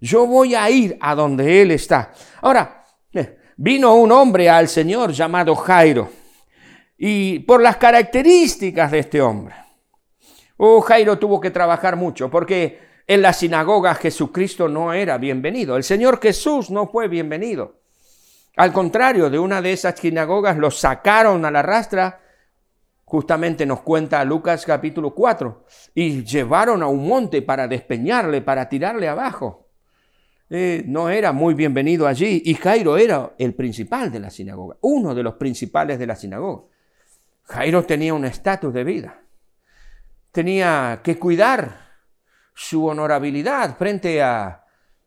Yo 0.00 0.26
voy 0.26 0.54
a 0.54 0.68
ir 0.70 0.96
a 1.00 1.14
donde 1.14 1.62
Él 1.62 1.72
está. 1.72 2.12
Ahora, 2.40 2.84
eh, 3.12 3.38
vino 3.56 3.94
un 3.94 4.12
hombre 4.12 4.48
al 4.48 4.68
Señor 4.68 5.12
llamado 5.12 5.54
Jairo. 5.54 6.10
Y 6.96 7.40
por 7.40 7.62
las 7.62 7.76
características 7.76 8.90
de 8.90 8.98
este 8.98 9.20
hombre, 9.20 9.54
oh, 10.58 10.80
Jairo 10.80 11.18
tuvo 11.18 11.40
que 11.40 11.50
trabajar 11.50 11.96
mucho 11.96 12.30
porque 12.30 12.78
en 13.06 13.22
la 13.22 13.32
sinagoga 13.32 13.94
Jesucristo 13.94 14.68
no 14.68 14.92
era 14.92 15.18
bienvenido. 15.18 15.76
El 15.76 15.84
Señor 15.84 16.20
Jesús 16.20 16.70
no 16.70 16.86
fue 16.86 17.08
bienvenido. 17.08 17.80
Al 18.56 18.72
contrario, 18.72 19.30
de 19.30 19.38
una 19.38 19.62
de 19.62 19.72
esas 19.72 19.98
sinagogas 19.98 20.56
lo 20.56 20.70
sacaron 20.70 21.44
a 21.44 21.50
la 21.50 21.62
rastra, 21.62 22.20
justamente 23.10 23.66
nos 23.66 23.80
cuenta 23.80 24.24
Lucas 24.24 24.64
capítulo 24.64 25.12
4, 25.12 25.64
y 25.96 26.22
llevaron 26.22 26.80
a 26.80 26.86
un 26.86 27.08
monte 27.08 27.42
para 27.42 27.66
despeñarle, 27.66 28.40
para 28.40 28.68
tirarle 28.68 29.08
abajo. 29.08 29.66
Eh, 30.48 30.84
no 30.86 31.10
era 31.10 31.32
muy 31.32 31.54
bienvenido 31.54 32.06
allí 32.06 32.40
y 32.44 32.54
Jairo 32.54 32.96
era 32.96 33.34
el 33.36 33.54
principal 33.54 34.12
de 34.12 34.20
la 34.20 34.30
sinagoga, 34.30 34.76
uno 34.82 35.12
de 35.12 35.24
los 35.24 35.34
principales 35.34 35.98
de 35.98 36.06
la 36.06 36.14
sinagoga. 36.14 36.68
Jairo 37.42 37.84
tenía 37.84 38.14
un 38.14 38.24
estatus 38.24 38.72
de 38.72 38.84
vida, 38.84 39.20
tenía 40.30 41.00
que 41.02 41.18
cuidar 41.18 41.80
su 42.54 42.86
honorabilidad 42.86 43.76
frente 43.76 44.22
a, 44.22 44.64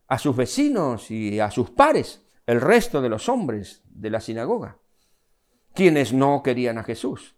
a 0.09 0.17
sus 0.17 0.35
vecinos 0.35 1.09
y 1.09 1.39
a 1.39 1.49
sus 1.49 1.69
pares, 1.69 2.21
el 2.45 2.59
resto 2.59 3.01
de 3.01 3.07
los 3.07 3.29
hombres 3.29 3.81
de 3.85 4.09
la 4.09 4.19
sinagoga, 4.19 4.77
quienes 5.73 6.11
no 6.11 6.43
querían 6.43 6.77
a 6.77 6.83
Jesús. 6.83 7.37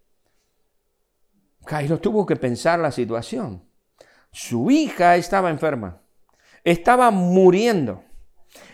Jairo 1.65 1.99
tuvo 1.99 2.25
que 2.25 2.35
pensar 2.35 2.79
la 2.79 2.91
situación. 2.91 3.63
Su 4.31 4.69
hija 4.71 5.15
estaba 5.15 5.49
enferma 5.49 6.01
estaba 6.65 7.11
muriendo. 7.11 8.03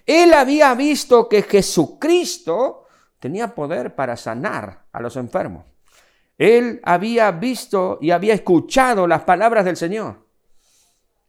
Él 0.06 0.34
había 0.34 0.73
visto 0.73 1.30
que 1.30 1.43
Jesucristo 1.43 2.88
tenía 3.19 3.54
poder 3.54 3.93
para 3.93 4.17
sanar 4.17 4.86
a 4.91 5.01
los 5.01 5.15
enfermos. 5.17 5.65
Él 6.38 6.80
había 6.84 7.30
visto 7.32 7.99
y 8.01 8.10
había 8.10 8.34
escuchado 8.34 9.06
las 9.06 9.23
palabras 9.23 9.65
del 9.65 9.77
Señor. 9.77 10.25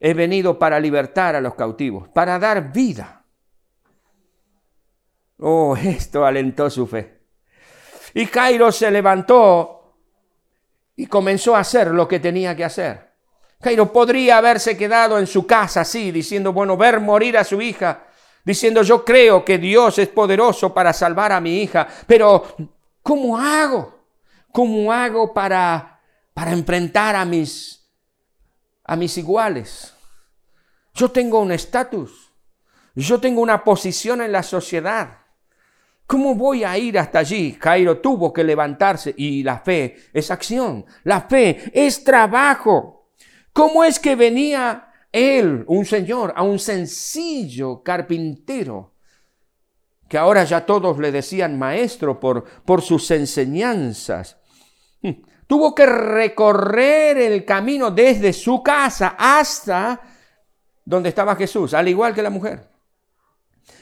He 0.00 0.14
venido 0.14 0.58
para 0.58 0.80
libertar 0.80 1.36
a 1.36 1.40
los 1.40 1.54
cautivos, 1.54 2.08
para 2.08 2.38
dar 2.38 2.72
vida. 2.72 3.24
Oh, 5.38 5.76
esto 5.76 6.24
alentó 6.24 6.70
su 6.70 6.86
fe. 6.86 7.20
Y 8.14 8.26
Cairo 8.26 8.70
se 8.72 8.90
levantó 8.90 9.81
y 10.96 11.06
comenzó 11.06 11.56
a 11.56 11.60
hacer 11.60 11.88
lo 11.88 12.06
que 12.06 12.20
tenía 12.20 12.54
que 12.54 12.64
hacer. 12.64 13.12
Jairo 13.62 13.92
podría 13.92 14.38
haberse 14.38 14.76
quedado 14.76 15.18
en 15.18 15.26
su 15.26 15.46
casa 15.46 15.82
así, 15.82 16.10
diciendo, 16.10 16.52
bueno, 16.52 16.76
ver 16.76 17.00
morir 17.00 17.38
a 17.38 17.44
su 17.44 17.60
hija, 17.62 18.06
diciendo, 18.44 18.82
yo 18.82 19.04
creo 19.04 19.44
que 19.44 19.58
Dios 19.58 19.98
es 19.98 20.08
poderoso 20.08 20.74
para 20.74 20.92
salvar 20.92 21.32
a 21.32 21.40
mi 21.40 21.62
hija, 21.62 21.86
pero 22.06 22.56
¿cómo 23.02 23.38
hago? 23.38 24.00
¿Cómo 24.50 24.92
hago 24.92 25.32
para, 25.32 26.00
para 26.34 26.52
enfrentar 26.52 27.14
a 27.14 27.24
mis, 27.24 27.88
a 28.84 28.96
mis 28.96 29.16
iguales? 29.16 29.94
Yo 30.94 31.10
tengo 31.10 31.40
un 31.40 31.52
estatus, 31.52 32.32
yo 32.94 33.20
tengo 33.20 33.40
una 33.40 33.64
posición 33.64 34.20
en 34.20 34.32
la 34.32 34.42
sociedad. 34.42 35.21
¿Cómo 36.12 36.34
voy 36.34 36.62
a 36.62 36.76
ir 36.76 36.98
hasta 36.98 37.20
allí? 37.20 37.56
Jairo 37.58 37.96
tuvo 37.96 38.34
que 38.34 38.44
levantarse 38.44 39.14
y 39.16 39.42
la 39.42 39.60
fe 39.60 39.96
es 40.12 40.30
acción, 40.30 40.84
la 41.04 41.22
fe 41.22 41.72
es 41.72 42.04
trabajo. 42.04 43.08
¿Cómo 43.50 43.82
es 43.82 43.98
que 43.98 44.14
venía 44.14 44.92
él, 45.10 45.64
un 45.68 45.86
señor, 45.86 46.34
a 46.36 46.42
un 46.42 46.58
sencillo 46.58 47.82
carpintero, 47.82 48.92
que 50.06 50.18
ahora 50.18 50.44
ya 50.44 50.66
todos 50.66 50.98
le 50.98 51.10
decían 51.12 51.58
maestro 51.58 52.20
por, 52.20 52.44
por 52.66 52.82
sus 52.82 53.10
enseñanzas? 53.10 54.36
Hmm. 55.00 55.22
Tuvo 55.46 55.74
que 55.74 55.86
recorrer 55.86 57.16
el 57.16 57.42
camino 57.46 57.90
desde 57.90 58.34
su 58.34 58.62
casa 58.62 59.16
hasta 59.18 59.98
donde 60.84 61.08
estaba 61.08 61.36
Jesús, 61.36 61.72
al 61.72 61.88
igual 61.88 62.12
que 62.12 62.22
la 62.22 62.28
mujer. 62.28 62.71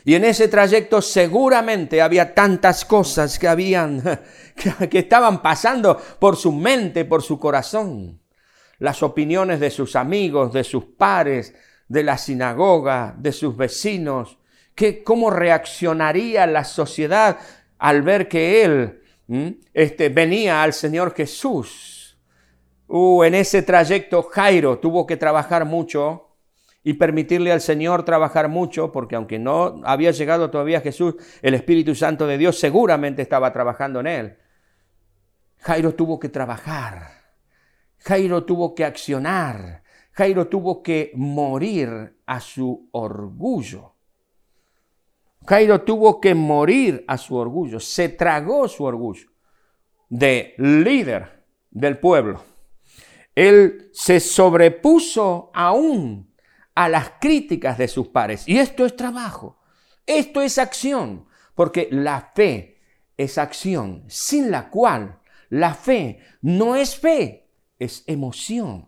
Y 0.04 0.14
en 0.14 0.24
ese 0.24 0.48
trayecto 0.48 1.02
seguramente 1.02 2.00
había 2.00 2.34
tantas 2.34 2.84
cosas 2.84 3.38
que 3.38 3.48
habían, 3.48 4.02
que, 4.90 4.98
estaban 4.98 5.42
pasando 5.42 6.00
por 6.18 6.36
su 6.36 6.52
mente, 6.52 7.04
por 7.04 7.22
su 7.22 7.38
corazón. 7.38 8.20
Las 8.78 9.02
opiniones 9.02 9.60
de 9.60 9.70
sus 9.70 9.96
amigos, 9.96 10.52
de 10.52 10.64
sus 10.64 10.84
pares, 10.84 11.54
de 11.86 12.02
la 12.02 12.16
sinagoga, 12.16 13.14
de 13.18 13.32
sus 13.32 13.56
vecinos, 13.56 14.38
que, 14.74 15.02
cómo 15.04 15.30
reaccionaría 15.30 16.46
la 16.46 16.64
sociedad 16.64 17.38
al 17.78 18.02
ver 18.02 18.28
que 18.28 18.64
él 18.64 19.02
este, 19.74 20.08
venía 20.08 20.62
al 20.62 20.72
Señor 20.72 21.14
Jesús. 21.14 22.18
Uh, 22.88 23.22
en 23.22 23.34
ese 23.34 23.62
trayecto 23.62 24.22
Jairo 24.24 24.78
tuvo 24.78 25.06
que 25.06 25.16
trabajar 25.16 25.64
mucho 25.64 26.29
y 26.82 26.94
permitirle 26.94 27.52
al 27.52 27.60
Señor 27.60 28.04
trabajar 28.04 28.48
mucho, 28.48 28.92
porque 28.92 29.16
aunque 29.16 29.38
no 29.38 29.80
había 29.84 30.10
llegado 30.10 30.50
todavía 30.50 30.80
Jesús, 30.80 31.14
el 31.42 31.54
Espíritu 31.54 31.94
Santo 31.94 32.26
de 32.26 32.38
Dios 32.38 32.58
seguramente 32.58 33.22
estaba 33.22 33.52
trabajando 33.52 34.00
en 34.00 34.06
él. 34.06 34.38
Jairo 35.58 35.94
tuvo 35.94 36.18
que 36.18 36.30
trabajar 36.30 37.20
Jairo 38.00 38.44
tuvo 38.44 38.74
que 38.74 38.84
accionar, 38.84 39.82
Jairo 40.12 40.48
tuvo 40.48 40.82
que 40.82 41.12
morir 41.14 42.18
a 42.26 42.40
su 42.40 42.88
orgullo. 42.92 43.94
Jairo 45.46 45.82
tuvo 45.82 46.20
que 46.20 46.34
morir 46.34 47.04
a 47.06 47.16
su 47.16 47.36
orgullo, 47.36 47.80
se 47.80 48.10
tragó 48.10 48.68
su 48.68 48.84
orgullo 48.84 49.30
de 50.08 50.54
líder 50.58 51.44
del 51.70 51.98
pueblo. 51.98 52.42
Él 53.34 53.90
se 53.92 54.20
sobrepuso 54.20 55.50
aún 55.54 56.29
a 56.74 56.88
las 56.88 57.12
críticas 57.20 57.78
de 57.78 57.88
sus 57.88 58.08
pares. 58.08 58.46
Y 58.46 58.58
esto 58.58 58.84
es 58.84 58.96
trabajo, 58.96 59.58
esto 60.06 60.40
es 60.40 60.58
acción, 60.58 61.26
porque 61.54 61.88
la 61.90 62.32
fe 62.34 62.80
es 63.16 63.38
acción, 63.38 64.04
sin 64.08 64.50
la 64.50 64.70
cual 64.70 65.20
la 65.50 65.74
fe 65.74 66.20
no 66.42 66.76
es 66.76 66.96
fe, 66.96 67.48
es 67.78 68.04
emoción. 68.06 68.86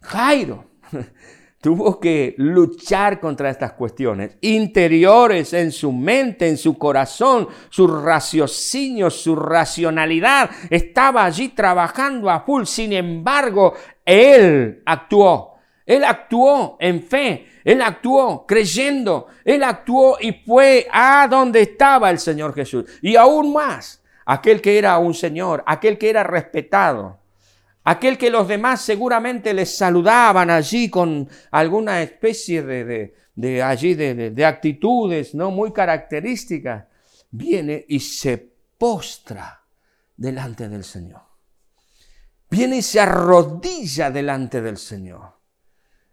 Jairo 0.00 0.72
tuvo 1.60 1.98
que 2.00 2.34
luchar 2.38 3.20
contra 3.20 3.50
estas 3.50 3.72
cuestiones 3.72 4.36
interiores 4.40 5.52
en 5.52 5.70
su 5.70 5.92
mente, 5.92 6.48
en 6.48 6.58
su 6.58 6.76
corazón, 6.76 7.48
su 7.68 7.86
raciocinio, 7.86 9.10
su 9.10 9.36
racionalidad. 9.36 10.50
Estaba 10.68 11.24
allí 11.24 11.50
trabajando 11.50 12.30
a 12.30 12.40
full. 12.40 12.64
Sin 12.64 12.92
embargo, 12.92 13.74
él 14.04 14.82
actuó. 14.84 15.53
Él 15.86 16.04
actuó 16.04 16.76
en 16.80 17.02
fe, 17.02 17.46
él 17.64 17.82
actuó 17.82 18.46
creyendo, 18.46 19.26
él 19.44 19.62
actuó 19.62 20.16
y 20.20 20.32
fue 20.32 20.86
a 20.90 21.28
donde 21.28 21.62
estaba 21.62 22.10
el 22.10 22.18
Señor 22.18 22.54
Jesús. 22.54 22.86
Y 23.02 23.16
aún 23.16 23.52
más, 23.52 24.02
aquel 24.24 24.60
que 24.60 24.78
era 24.78 24.98
un 24.98 25.14
señor, 25.14 25.62
aquel 25.66 25.98
que 25.98 26.10
era 26.10 26.22
respetado, 26.22 27.18
aquel 27.84 28.16
que 28.16 28.30
los 28.30 28.48
demás 28.48 28.80
seguramente 28.80 29.52
les 29.52 29.76
saludaban 29.76 30.50
allí 30.50 30.88
con 30.88 31.28
alguna 31.50 32.02
especie 32.02 32.62
de, 32.62 33.14
de, 33.34 33.62
allí 33.62 33.94
de, 33.94 34.44
actitudes 34.44 35.34
no 35.34 35.50
muy 35.50 35.72
características, 35.72 36.86
viene 37.30 37.84
y 37.88 38.00
se 38.00 38.38
postra 38.78 39.62
delante 40.16 40.68
del 40.68 40.84
Señor. 40.84 41.22
Viene 42.48 42.76
y 42.78 42.82
se 42.82 43.00
arrodilla 43.00 44.10
delante 44.10 44.60
del 44.60 44.76
Señor. 44.76 45.33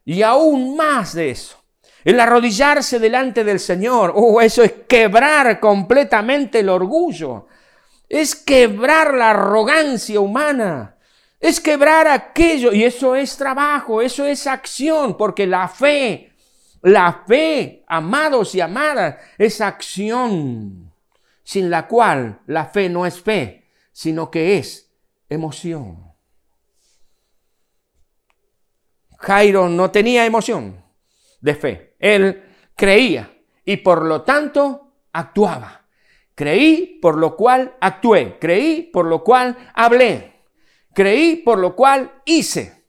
Y 0.05 0.21
aún 0.23 0.75
más 0.75 1.13
de 1.13 1.31
eso, 1.31 1.57
el 2.03 2.19
arrodillarse 2.19 2.99
delante 2.99 3.43
del 3.43 3.59
Señor, 3.59 4.13
oh, 4.15 4.41
eso 4.41 4.63
es 4.63 4.73
quebrar 4.87 5.59
completamente 5.59 6.59
el 6.59 6.69
orgullo, 6.69 7.47
es 8.09 8.35
quebrar 8.35 9.13
la 9.13 9.29
arrogancia 9.29 10.19
humana, 10.19 10.97
es 11.39 11.59
quebrar 11.59 12.07
aquello, 12.07 12.73
y 12.73 12.83
eso 12.83 13.15
es 13.15 13.37
trabajo, 13.37 14.01
eso 14.01 14.25
es 14.25 14.47
acción, 14.47 15.15
porque 15.15 15.45
la 15.45 15.67
fe, 15.67 16.33
la 16.81 17.23
fe, 17.27 17.83
amados 17.87 18.55
y 18.55 18.61
amadas, 18.61 19.17
es 19.37 19.61
acción, 19.61 20.91
sin 21.43 21.69
la 21.69 21.87
cual 21.87 22.41
la 22.47 22.65
fe 22.65 22.89
no 22.89 23.05
es 23.05 23.21
fe, 23.21 23.69
sino 23.91 24.31
que 24.31 24.57
es 24.57 24.91
emoción. 25.29 26.10
Jairo 29.21 29.69
no 29.69 29.91
tenía 29.91 30.25
emoción 30.25 30.83
de 31.41 31.55
fe, 31.55 31.95
él 31.99 32.43
creía 32.75 33.31
y 33.63 33.77
por 33.77 34.03
lo 34.03 34.23
tanto 34.23 34.93
actuaba. 35.13 35.85
Creí, 36.33 36.99
por 37.01 37.17
lo 37.17 37.35
cual 37.35 37.75
actué. 37.79 38.37
Creí, 38.39 38.89
por 38.91 39.05
lo 39.05 39.23
cual 39.23 39.55
hablé. 39.75 40.45
Creí, 40.93 41.35
por 41.37 41.59
lo 41.59 41.75
cual 41.75 42.21
hice. 42.25 42.85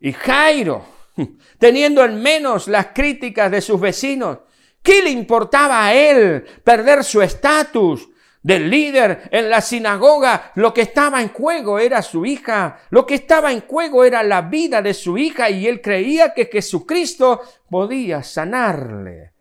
Y 0.00 0.12
Jairo, 0.12 0.84
teniendo 1.58 2.04
en 2.04 2.20
menos 2.20 2.66
las 2.66 2.88
críticas 2.88 3.50
de 3.50 3.60
sus 3.60 3.80
vecinos, 3.80 4.38
¿qué 4.82 5.02
le 5.02 5.10
importaba 5.10 5.86
a 5.86 5.94
él 5.94 6.44
perder 6.64 7.04
su 7.04 7.22
estatus? 7.22 8.08
Del 8.46 8.70
líder 8.70 9.28
en 9.32 9.50
la 9.50 9.60
sinagoga, 9.60 10.52
lo 10.54 10.72
que 10.72 10.82
estaba 10.82 11.20
en 11.20 11.30
juego 11.30 11.80
era 11.80 12.00
su 12.00 12.24
hija, 12.24 12.78
lo 12.90 13.04
que 13.04 13.16
estaba 13.16 13.50
en 13.50 13.62
juego 13.62 14.04
era 14.04 14.22
la 14.22 14.42
vida 14.42 14.80
de 14.80 14.94
su 14.94 15.18
hija 15.18 15.50
y 15.50 15.66
él 15.66 15.80
creía 15.80 16.32
que 16.32 16.46
Jesucristo 16.46 17.40
podía 17.68 18.22
sanarle. 18.22 19.32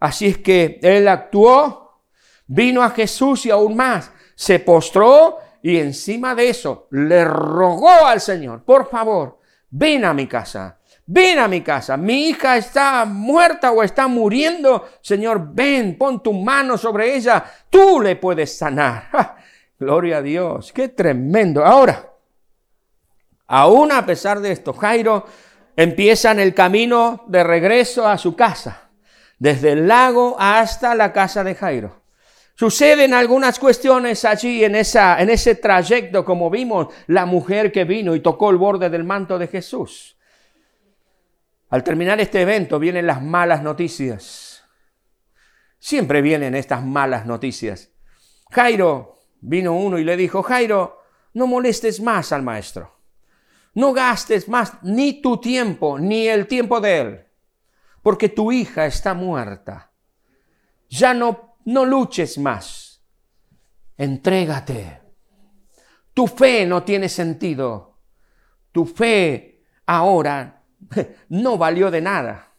Así 0.00 0.28
es 0.28 0.38
que 0.38 0.80
él 0.82 1.06
actuó 1.06 1.86
Vino 2.46 2.82
a 2.82 2.90
Jesús 2.90 3.44
y 3.46 3.50
aún 3.50 3.76
más, 3.76 4.12
se 4.34 4.60
postró 4.60 5.38
y 5.62 5.78
encima 5.78 6.34
de 6.34 6.48
eso 6.48 6.86
le 6.92 7.24
rogó 7.24 8.06
al 8.06 8.20
Señor, 8.20 8.62
por 8.62 8.88
favor, 8.88 9.40
ven 9.68 10.04
a 10.04 10.14
mi 10.14 10.28
casa, 10.28 10.75
ven 11.06 11.38
a 11.38 11.48
mi 11.48 11.60
casa, 11.60 11.96
mi 11.96 12.28
hija 12.28 12.56
está 12.56 13.04
muerta 13.04 13.70
o 13.70 13.82
está 13.82 14.08
muriendo, 14.08 14.88
Señor, 15.00 15.54
ven, 15.54 15.96
pon 15.96 16.22
tu 16.22 16.32
mano 16.32 16.76
sobre 16.76 17.14
ella, 17.14 17.44
tú 17.70 18.00
le 18.00 18.16
puedes 18.16 18.56
sanar. 18.58 19.08
Gloria 19.78 20.18
a 20.18 20.22
Dios, 20.22 20.72
qué 20.72 20.88
tremendo. 20.88 21.64
Ahora, 21.64 22.12
aún 23.46 23.92
a 23.92 24.04
pesar 24.04 24.40
de 24.40 24.52
esto, 24.52 24.72
Jairo 24.72 25.26
empieza 25.76 26.32
en 26.32 26.40
el 26.40 26.54
camino 26.54 27.24
de 27.28 27.44
regreso 27.44 28.08
a 28.08 28.18
su 28.18 28.34
casa, 28.34 28.88
desde 29.38 29.72
el 29.72 29.86
lago 29.86 30.36
hasta 30.38 30.94
la 30.94 31.12
casa 31.12 31.44
de 31.44 31.54
Jairo. 31.54 32.02
Suceden 32.54 33.12
algunas 33.12 33.58
cuestiones 33.58 34.24
allí 34.24 34.64
en, 34.64 34.76
esa, 34.76 35.20
en 35.20 35.28
ese 35.28 35.56
trayecto, 35.56 36.24
como 36.24 36.48
vimos 36.48 36.88
la 37.06 37.26
mujer 37.26 37.70
que 37.70 37.84
vino 37.84 38.14
y 38.14 38.20
tocó 38.20 38.48
el 38.48 38.56
borde 38.56 38.88
del 38.88 39.04
manto 39.04 39.38
de 39.38 39.46
Jesús. 39.46 40.15
Al 41.68 41.82
terminar 41.82 42.20
este 42.20 42.42
evento 42.42 42.78
vienen 42.78 43.06
las 43.06 43.22
malas 43.22 43.62
noticias. 43.62 44.64
Siempre 45.78 46.22
vienen 46.22 46.54
estas 46.54 46.84
malas 46.84 47.26
noticias. 47.26 47.90
Jairo, 48.50 49.20
vino 49.40 49.76
uno 49.76 49.98
y 49.98 50.04
le 50.04 50.16
dijo, 50.16 50.42
Jairo, 50.42 51.02
no 51.34 51.46
molestes 51.46 52.00
más 52.00 52.32
al 52.32 52.42
maestro. 52.42 52.96
No 53.74 53.92
gastes 53.92 54.48
más 54.48 54.82
ni 54.82 55.20
tu 55.20 55.38
tiempo 55.38 55.98
ni 55.98 56.28
el 56.28 56.46
tiempo 56.46 56.80
de 56.80 56.98
él, 56.98 57.26
porque 58.02 58.30
tu 58.30 58.50
hija 58.50 58.86
está 58.86 59.12
muerta. 59.12 59.92
Ya 60.88 61.12
no, 61.12 61.58
no 61.66 61.84
luches 61.84 62.38
más. 62.38 63.02
Entrégate. 63.98 65.02
Tu 66.14 66.26
fe 66.26 66.64
no 66.64 66.84
tiene 66.84 67.08
sentido. 67.08 67.98
Tu 68.72 68.86
fe 68.86 69.62
ahora 69.84 70.55
no 71.28 71.58
valió 71.58 71.90
de 71.90 72.00
nada. 72.00 72.52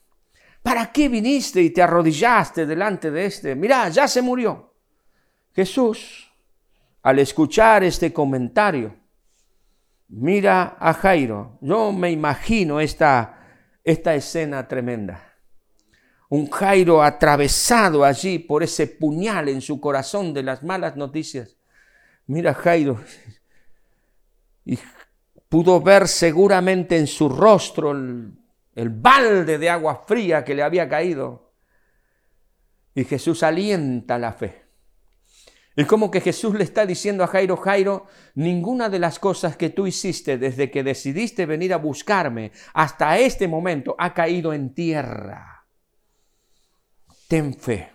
¿Para 0.61 0.91
qué 0.91 1.07
viniste 1.07 1.61
y 1.61 1.69
te 1.69 1.81
arrodillaste 1.81 2.65
delante 2.65 3.09
de 3.09 3.25
este? 3.25 3.55
Mira, 3.55 3.87
ya 3.89 4.07
se 4.07 4.21
murió. 4.21 4.73
Jesús, 5.53 6.31
al 7.01 7.19
escuchar 7.19 7.83
este 7.83 8.11
comentario, 8.11 8.95
mira 10.09 10.75
a 10.79 10.93
Jairo. 10.93 11.57
Yo 11.61 11.91
me 11.91 12.11
imagino 12.11 12.79
esta, 12.79 13.39
esta 13.83 14.13
escena 14.13 14.67
tremenda. 14.67 15.35
Un 16.29 16.49
Jairo 16.49 17.01
atravesado 17.01 18.03
allí 18.03 18.37
por 18.39 18.61
ese 18.61 18.87
puñal 18.87 19.47
en 19.47 19.61
su 19.61 19.79
corazón 19.79 20.33
de 20.33 20.43
las 20.43 20.63
malas 20.63 20.97
noticias. 20.97 21.57
Mira 22.25 22.53
Jairo. 22.53 22.99
Y 24.69 24.77
pudo 25.49 25.81
ver 25.81 26.07
seguramente 26.07 26.97
en 26.97 27.07
su 27.07 27.29
rostro 27.29 27.91
el, 27.91 28.89
balde 28.89 29.57
de 29.57 29.69
agua 29.69 30.03
fría 30.07 30.43
que 30.43 30.55
le 30.55 30.63
había 30.63 30.87
caído. 30.87 31.53
Y 32.93 33.03
Jesús 33.03 33.43
alienta 33.43 34.17
la 34.17 34.33
fe. 34.33 34.65
Es 35.75 35.85
como 35.85 36.09
que 36.09 36.21
Jesús 36.21 36.55
le 36.55 36.63
está 36.63 36.87
diciendo 36.87 37.23
a 37.23 37.27
Jairo, 37.27 37.55
Jairo, 37.55 38.07
ninguna 38.33 38.89
de 38.89 38.97
las 38.97 39.19
cosas 39.19 39.55
que 39.55 39.69
tú 39.69 39.85
hiciste 39.85 40.39
desde 40.39 40.71
que 40.71 40.83
decidiste 40.83 41.45
venir 41.45 41.71
a 41.71 41.77
buscarme 41.77 42.51
hasta 42.73 43.19
este 43.19 43.47
momento 43.47 43.95
ha 43.99 44.15
caído 44.15 44.53
en 44.53 44.73
tierra. 44.73 45.67
Ten 47.27 47.53
fe, 47.53 47.91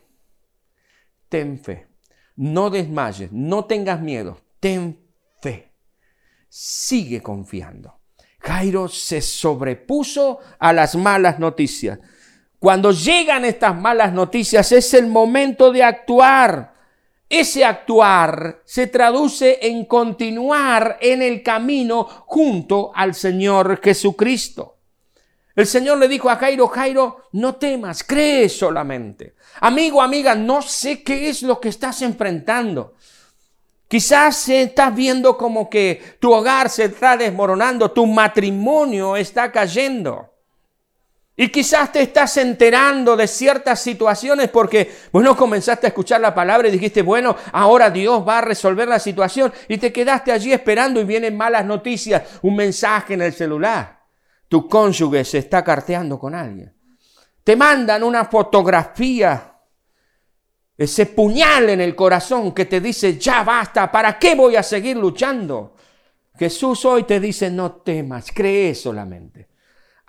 ten 1.28 1.58
fe, 1.58 1.88
no 2.36 2.70
desmayes, 2.70 3.32
no 3.32 3.64
tengas 3.64 4.00
miedo, 4.00 4.40
ten 4.60 5.00
fe, 5.40 5.71
sigue 6.54 7.22
confiando. 7.22 8.00
Jairo 8.38 8.86
se 8.86 9.22
sobrepuso 9.22 10.38
a 10.58 10.74
las 10.74 10.96
malas 10.96 11.38
noticias. 11.38 11.98
Cuando 12.58 12.92
llegan 12.92 13.46
estas 13.46 13.74
malas 13.74 14.12
noticias 14.12 14.70
es 14.70 14.92
el 14.92 15.06
momento 15.06 15.72
de 15.72 15.82
actuar. 15.82 16.74
Ese 17.26 17.64
actuar 17.64 18.60
se 18.66 18.86
traduce 18.88 19.60
en 19.62 19.86
continuar 19.86 20.98
en 21.00 21.22
el 21.22 21.42
camino 21.42 22.04
junto 22.26 22.92
al 22.94 23.14
Señor 23.14 23.80
Jesucristo. 23.82 24.76
El 25.56 25.66
Señor 25.66 25.96
le 25.96 26.08
dijo 26.08 26.28
a 26.28 26.36
Jairo, 26.36 26.68
Jairo, 26.68 27.28
no 27.32 27.54
temas, 27.54 28.04
cree 28.04 28.50
solamente. 28.50 29.36
Amigo, 29.60 30.02
amiga, 30.02 30.34
no 30.34 30.60
sé 30.60 31.02
qué 31.02 31.30
es 31.30 31.42
lo 31.42 31.58
que 31.60 31.70
estás 31.70 32.02
enfrentando. 32.02 32.96
Quizás 33.92 34.48
estás 34.48 34.94
viendo 34.94 35.36
como 35.36 35.68
que 35.68 36.16
tu 36.18 36.32
hogar 36.32 36.70
se 36.70 36.84
está 36.84 37.14
desmoronando, 37.14 37.90
tu 37.90 38.06
matrimonio 38.06 39.18
está 39.18 39.52
cayendo. 39.52 40.30
Y 41.36 41.50
quizás 41.50 41.92
te 41.92 42.00
estás 42.00 42.38
enterando 42.38 43.14
de 43.18 43.28
ciertas 43.28 43.80
situaciones 43.80 44.48
porque, 44.48 44.90
bueno, 45.12 45.36
comenzaste 45.36 45.86
a 45.86 45.88
escuchar 45.88 46.22
la 46.22 46.34
palabra 46.34 46.68
y 46.68 46.70
dijiste, 46.70 47.02
bueno, 47.02 47.36
ahora 47.52 47.90
Dios 47.90 48.26
va 48.26 48.38
a 48.38 48.40
resolver 48.40 48.88
la 48.88 48.98
situación 48.98 49.52
y 49.68 49.76
te 49.76 49.92
quedaste 49.92 50.32
allí 50.32 50.54
esperando 50.54 50.98
y 50.98 51.04
vienen 51.04 51.36
malas 51.36 51.66
noticias, 51.66 52.22
un 52.40 52.56
mensaje 52.56 53.12
en 53.12 53.20
el 53.20 53.34
celular. 53.34 54.00
Tu 54.48 54.66
cónyuge 54.70 55.22
se 55.22 55.36
está 55.36 55.62
carteando 55.62 56.18
con 56.18 56.34
alguien. 56.34 56.74
Te 57.44 57.56
mandan 57.56 58.04
una 58.04 58.24
fotografía, 58.24 59.51
ese 60.76 61.06
puñal 61.06 61.70
en 61.70 61.80
el 61.80 61.94
corazón 61.94 62.52
que 62.52 62.66
te 62.66 62.80
dice, 62.80 63.18
ya 63.18 63.42
basta, 63.44 63.90
¿para 63.90 64.18
qué 64.18 64.34
voy 64.34 64.56
a 64.56 64.62
seguir 64.62 64.96
luchando? 64.96 65.76
Jesús 66.38 66.84
hoy 66.84 67.04
te 67.04 67.20
dice, 67.20 67.50
no 67.50 67.72
temas, 67.72 68.30
cree 68.32 68.74
solamente 68.74 69.52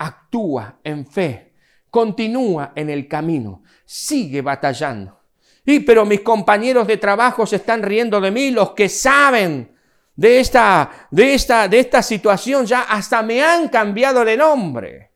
actúa 0.03 0.79
en 0.83 1.05
fe, 1.05 1.53
continúa 1.89 2.73
en 2.75 2.89
el 2.89 3.07
camino, 3.07 3.63
sigue 3.85 4.41
batallando. 4.41 5.19
Y 5.65 5.79
pero 5.81 6.05
mis 6.05 6.21
compañeros 6.21 6.87
de 6.87 6.97
trabajo 6.97 7.45
se 7.45 7.57
están 7.57 7.81
riendo 7.81 8.19
de 8.19 8.31
mí, 8.31 8.51
los 8.51 8.71
que 8.71 8.89
saben 8.89 9.75
de 10.15 10.39
esta, 10.39 11.07
de 11.09 11.33
esta, 11.33 11.67
de 11.67 11.79
esta 11.79 12.01
situación 12.01 12.65
ya 12.65 12.81
hasta 12.81 13.23
me 13.23 13.41
han 13.41 13.69
cambiado 13.69 14.25
de 14.25 14.37
nombre. 14.37 15.11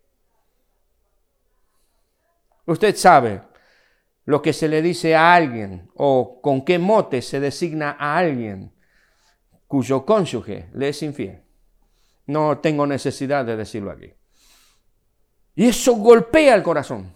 Usted 2.65 2.95
sabe 2.95 3.41
lo 4.27 4.41
que 4.41 4.51
se 4.51 4.67
le 4.67 4.81
dice 4.81 5.15
a 5.15 5.33
alguien 5.33 5.89
o 5.95 6.41
con 6.41 6.65
qué 6.65 6.77
mote 6.77 7.21
se 7.21 7.39
designa 7.39 7.95
a 7.97 8.17
alguien 8.17 8.73
cuyo 9.67 10.05
cónyuge 10.05 10.67
le 10.73 10.89
es 10.89 11.01
infiel. 11.01 11.41
No 12.25 12.57
tengo 12.57 12.85
necesidad 12.85 13.45
de 13.45 13.55
decirlo 13.55 13.89
aquí. 13.89 14.13
Y 15.55 15.69
eso 15.69 15.93
golpea 15.93 16.55
el 16.55 16.61
corazón. 16.61 17.15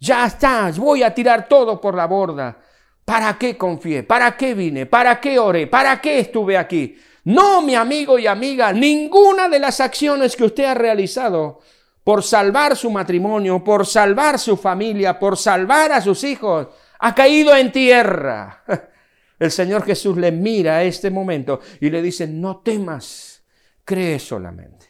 Ya 0.00 0.24
está, 0.24 0.72
voy 0.78 1.02
a 1.02 1.12
tirar 1.12 1.46
todo 1.46 1.78
por 1.78 1.94
la 1.94 2.06
borda. 2.06 2.56
¿Para 3.04 3.36
qué 3.36 3.58
confié? 3.58 4.02
¿Para 4.04 4.34
qué 4.34 4.54
vine? 4.54 4.86
¿Para 4.86 5.20
qué 5.20 5.38
oré? 5.38 5.66
¿Para 5.66 6.00
qué 6.00 6.20
estuve 6.20 6.56
aquí? 6.56 6.96
No, 7.24 7.60
mi 7.60 7.74
amigo 7.74 8.18
y 8.18 8.26
amiga, 8.26 8.72
ninguna 8.72 9.50
de 9.50 9.58
las 9.58 9.80
acciones 9.80 10.34
que 10.34 10.44
usted 10.44 10.64
ha 10.64 10.74
realizado 10.74 11.60
por 12.08 12.22
salvar 12.22 12.74
su 12.74 12.90
matrimonio, 12.90 13.62
por 13.62 13.84
salvar 13.84 14.38
su 14.38 14.56
familia, 14.56 15.18
por 15.18 15.36
salvar 15.36 15.92
a 15.92 16.00
sus 16.00 16.24
hijos, 16.24 16.68
ha 17.00 17.14
caído 17.14 17.54
en 17.54 17.70
tierra. 17.70 18.64
El 19.38 19.50
Señor 19.50 19.84
Jesús 19.84 20.16
le 20.16 20.32
mira 20.32 20.76
a 20.76 20.84
este 20.84 21.10
momento 21.10 21.60
y 21.82 21.90
le 21.90 22.00
dice, 22.00 22.26
no 22.26 22.60
temas, 22.60 23.44
cree 23.84 24.18
solamente. 24.18 24.86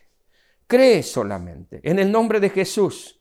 Cree 0.68 1.02
solamente. 1.02 1.80
En 1.82 1.98
el 1.98 2.12
nombre 2.12 2.38
de 2.38 2.50
Jesús, 2.50 3.18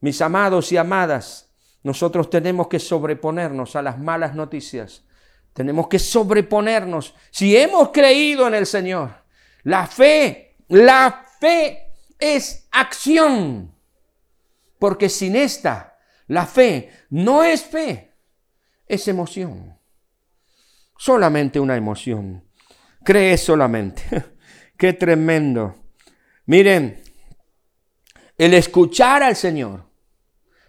mis 0.00 0.20
amados 0.20 0.72
y 0.72 0.76
amadas, 0.76 1.48
nosotros 1.84 2.28
tenemos 2.28 2.66
que 2.66 2.80
sobreponernos 2.80 3.76
a 3.76 3.82
las 3.82 4.00
malas 4.00 4.34
noticias. 4.34 5.04
Tenemos 5.52 5.86
que 5.86 6.00
sobreponernos. 6.00 7.14
Si 7.30 7.56
hemos 7.56 7.90
creído 7.90 8.48
en 8.48 8.54
el 8.54 8.66
Señor, 8.66 9.14
la 9.62 9.86
fe, 9.86 10.56
la 10.66 11.24
fe 11.38 11.81
es 12.22 12.68
acción. 12.70 13.74
Porque 14.78 15.08
sin 15.08 15.34
esta, 15.34 15.98
la 16.28 16.46
fe 16.46 16.90
no 17.10 17.42
es 17.42 17.64
fe, 17.64 18.14
es 18.86 19.08
emoción. 19.08 19.76
Solamente 20.96 21.58
una 21.58 21.76
emoción. 21.76 22.44
Cree 23.04 23.36
solamente. 23.36 24.04
Qué 24.76 24.92
tremendo. 24.92 25.74
Miren, 26.46 27.02
el 28.38 28.54
escuchar 28.54 29.24
al 29.24 29.34
Señor, 29.34 29.84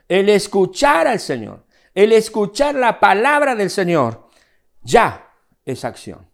el 0.08 0.30
escuchar 0.30 1.08
al 1.08 1.20
Señor, 1.20 1.68
el 1.94 2.14
escuchar 2.14 2.74
la 2.74 3.00
palabra 3.00 3.56
del 3.56 3.70
Señor, 3.70 4.30
ya 4.82 5.32
es 5.66 5.86
acción. 5.86 6.28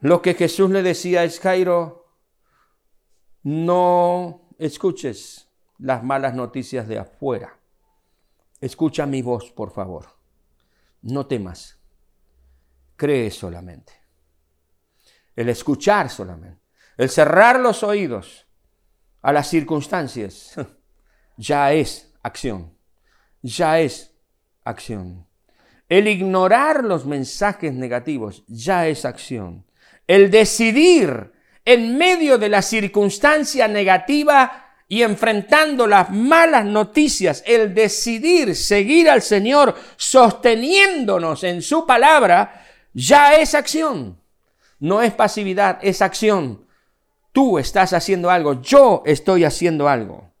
Lo 0.00 0.20
que 0.20 0.34
Jesús 0.34 0.70
le 0.70 0.82
decía 0.82 1.22
es, 1.22 1.38
Jairo, 1.40 2.05
no 3.46 4.50
escuches 4.58 5.48
las 5.78 6.02
malas 6.02 6.34
noticias 6.34 6.88
de 6.88 6.98
afuera. 6.98 7.60
Escucha 8.60 9.06
mi 9.06 9.22
voz, 9.22 9.52
por 9.52 9.70
favor. 9.70 10.08
no 11.02 11.28
temas, 11.28 11.78
cree 12.96 13.30
solamente. 13.30 13.92
El 15.36 15.48
escuchar 15.48 16.10
solamente, 16.10 16.60
el 16.96 17.08
cerrar 17.08 17.60
los 17.60 17.84
oídos 17.84 18.48
a 19.22 19.32
las 19.32 19.48
circunstancias, 19.48 20.56
ya 21.36 21.72
es 21.72 22.12
acción, 22.24 22.76
ya 23.42 23.78
es 23.78 24.12
acción. 24.64 25.24
El 25.88 26.08
ignorar 26.08 26.82
los 26.82 27.06
mensajes 27.06 27.72
negativos 27.72 28.42
ya 28.48 28.88
es 28.88 29.04
acción. 29.04 29.64
El 30.08 30.32
decidir 30.32 31.35
en 31.66 31.98
medio 31.98 32.38
de 32.38 32.48
la 32.48 32.62
circunstancia 32.62 33.66
negativa 33.68 34.66
y 34.88 35.02
enfrentando 35.02 35.88
las 35.88 36.10
malas 36.10 36.64
noticias, 36.64 37.42
el 37.44 37.74
decidir 37.74 38.54
seguir 38.54 39.10
al 39.10 39.20
Señor 39.20 39.74
sosteniéndonos 39.96 41.42
en 41.42 41.60
su 41.60 41.84
palabra, 41.84 42.64
ya 42.94 43.34
es 43.34 43.54
acción. 43.56 44.18
No 44.78 45.02
es 45.02 45.12
pasividad, 45.12 45.78
es 45.82 46.02
acción. 46.02 46.66
Tú 47.32 47.58
estás 47.58 47.92
haciendo 47.92 48.30
algo, 48.30 48.62
yo 48.62 49.02
estoy 49.04 49.42
haciendo 49.42 49.88
algo. 49.88 50.32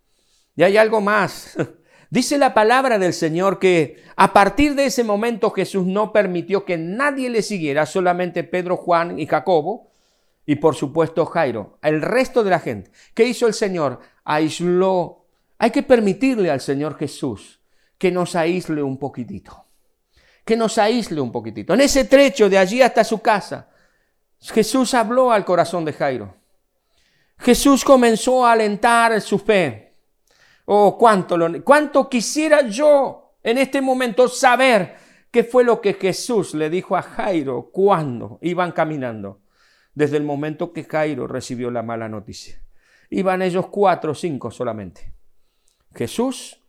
Y 0.54 0.62
hay 0.62 0.76
algo 0.76 1.00
más. 1.00 1.56
Dice 2.10 2.38
la 2.38 2.54
palabra 2.54 3.00
del 3.00 3.12
Señor 3.12 3.58
que 3.58 4.00
a 4.14 4.32
partir 4.32 4.76
de 4.76 4.86
ese 4.86 5.02
momento 5.02 5.50
Jesús 5.50 5.86
no 5.86 6.12
permitió 6.12 6.64
que 6.64 6.78
nadie 6.78 7.30
le 7.30 7.42
siguiera, 7.42 7.84
solamente 7.84 8.44
Pedro, 8.44 8.76
Juan 8.76 9.18
y 9.18 9.26
Jacobo, 9.26 9.90
y 10.46 10.56
por 10.56 10.76
supuesto 10.76 11.26
Jairo, 11.26 11.78
el 11.82 12.00
resto 12.00 12.44
de 12.44 12.50
la 12.50 12.60
gente. 12.60 12.92
¿Qué 13.14 13.24
hizo 13.24 13.48
el 13.48 13.54
Señor? 13.54 14.00
Aisló. 14.24 15.26
Hay 15.58 15.70
que 15.70 15.82
permitirle 15.82 16.50
al 16.50 16.60
Señor 16.60 16.96
Jesús 16.96 17.60
que 17.98 18.12
nos 18.12 18.36
aísle 18.36 18.82
un 18.82 18.96
poquitito. 18.96 19.64
Que 20.44 20.56
nos 20.56 20.78
aísle 20.78 21.20
un 21.20 21.32
poquitito. 21.32 21.74
En 21.74 21.80
ese 21.80 22.04
trecho 22.04 22.48
de 22.48 22.58
allí 22.58 22.80
hasta 22.80 23.02
su 23.02 23.20
casa, 23.20 23.68
Jesús 24.40 24.94
habló 24.94 25.32
al 25.32 25.44
corazón 25.44 25.84
de 25.84 25.92
Jairo. 25.92 26.36
Jesús 27.38 27.84
comenzó 27.84 28.46
a 28.46 28.52
alentar 28.52 29.20
su 29.20 29.38
fe. 29.38 29.94
Oh, 30.66 30.96
cuánto, 30.96 31.36
lo, 31.36 31.64
cuánto 31.64 32.08
quisiera 32.08 32.62
yo 32.62 33.34
en 33.42 33.58
este 33.58 33.80
momento 33.80 34.28
saber 34.28 34.96
qué 35.30 35.44
fue 35.44 35.64
lo 35.64 35.80
que 35.80 35.94
Jesús 35.94 36.54
le 36.54 36.70
dijo 36.70 36.96
a 36.96 37.02
Jairo 37.02 37.70
cuando 37.72 38.38
iban 38.42 38.72
caminando, 38.72 39.40
desde 39.96 40.18
el 40.18 40.24
momento 40.24 40.74
que 40.74 40.84
Jairo 40.84 41.26
recibió 41.26 41.70
la 41.70 41.82
mala 41.82 42.06
noticia. 42.08 42.62
Iban 43.08 43.40
ellos 43.40 43.68
cuatro 43.68 44.12
o 44.12 44.14
cinco 44.14 44.50
solamente. 44.50 45.14
Jesús, 45.94 46.62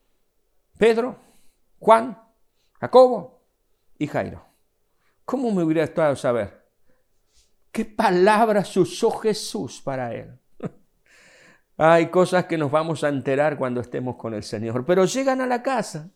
Pedro, 0.78 1.20
Juan, 1.78 2.18
Jacobo 2.80 3.44
y 4.00 4.08
Jairo. 4.08 4.46
¿Cómo 5.26 5.52
me 5.52 5.62
hubiera 5.62 5.86
gustado 5.86 6.16
saber 6.16 6.68
qué 7.74 7.84
palabras 7.84 8.76
usó 8.78 9.12
Jesús 9.12 9.82
para 9.82 10.14
él? 10.14 10.40
Hay 11.78 12.08
cosas 12.08 12.46
que 12.46 12.58
nos 12.58 12.72
vamos 12.72 13.04
a 13.04 13.10
enterar 13.10 13.58
cuando 13.58 13.82
estemos 13.82 14.16
con 14.16 14.36
el 14.36 14.44
Señor, 14.44 14.86
pero 14.86 15.04
llegan 15.04 15.42
a 15.42 15.48
la 15.48 15.62
casa 15.62 16.12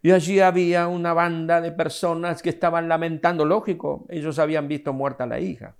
y 0.00 0.10
allí 0.10 0.40
había 0.40 0.88
una 0.88 1.12
banda 1.12 1.60
de 1.60 1.72
personas 1.72 2.40
que 2.40 2.48
estaban 2.48 2.88
lamentando, 2.88 3.44
lógico, 3.44 4.06
ellos 4.08 4.38
habían 4.38 4.68
visto 4.68 4.94
muerta 4.94 5.24
a 5.24 5.26
la 5.26 5.38
hija. 5.38 5.76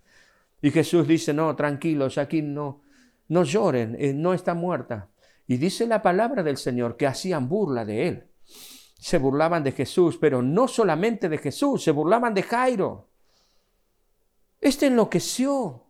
Y 0.66 0.72
Jesús 0.72 1.06
dice, 1.06 1.32
no, 1.32 1.54
tranquilos, 1.54 2.18
aquí 2.18 2.42
no, 2.42 2.82
no 3.28 3.44
lloren, 3.44 3.96
eh, 4.00 4.12
no 4.12 4.34
está 4.34 4.52
muerta. 4.52 5.10
Y 5.46 5.58
dice 5.58 5.86
la 5.86 6.02
palabra 6.02 6.42
del 6.42 6.56
Señor 6.56 6.96
que 6.96 7.06
hacían 7.06 7.48
burla 7.48 7.84
de 7.84 8.08
él. 8.08 8.30
Se 8.98 9.18
burlaban 9.18 9.62
de 9.62 9.70
Jesús, 9.70 10.18
pero 10.20 10.42
no 10.42 10.66
solamente 10.66 11.28
de 11.28 11.38
Jesús, 11.38 11.84
se 11.84 11.92
burlaban 11.92 12.34
de 12.34 12.42
Jairo. 12.42 13.08
Este 14.60 14.86
enloqueció, 14.86 15.84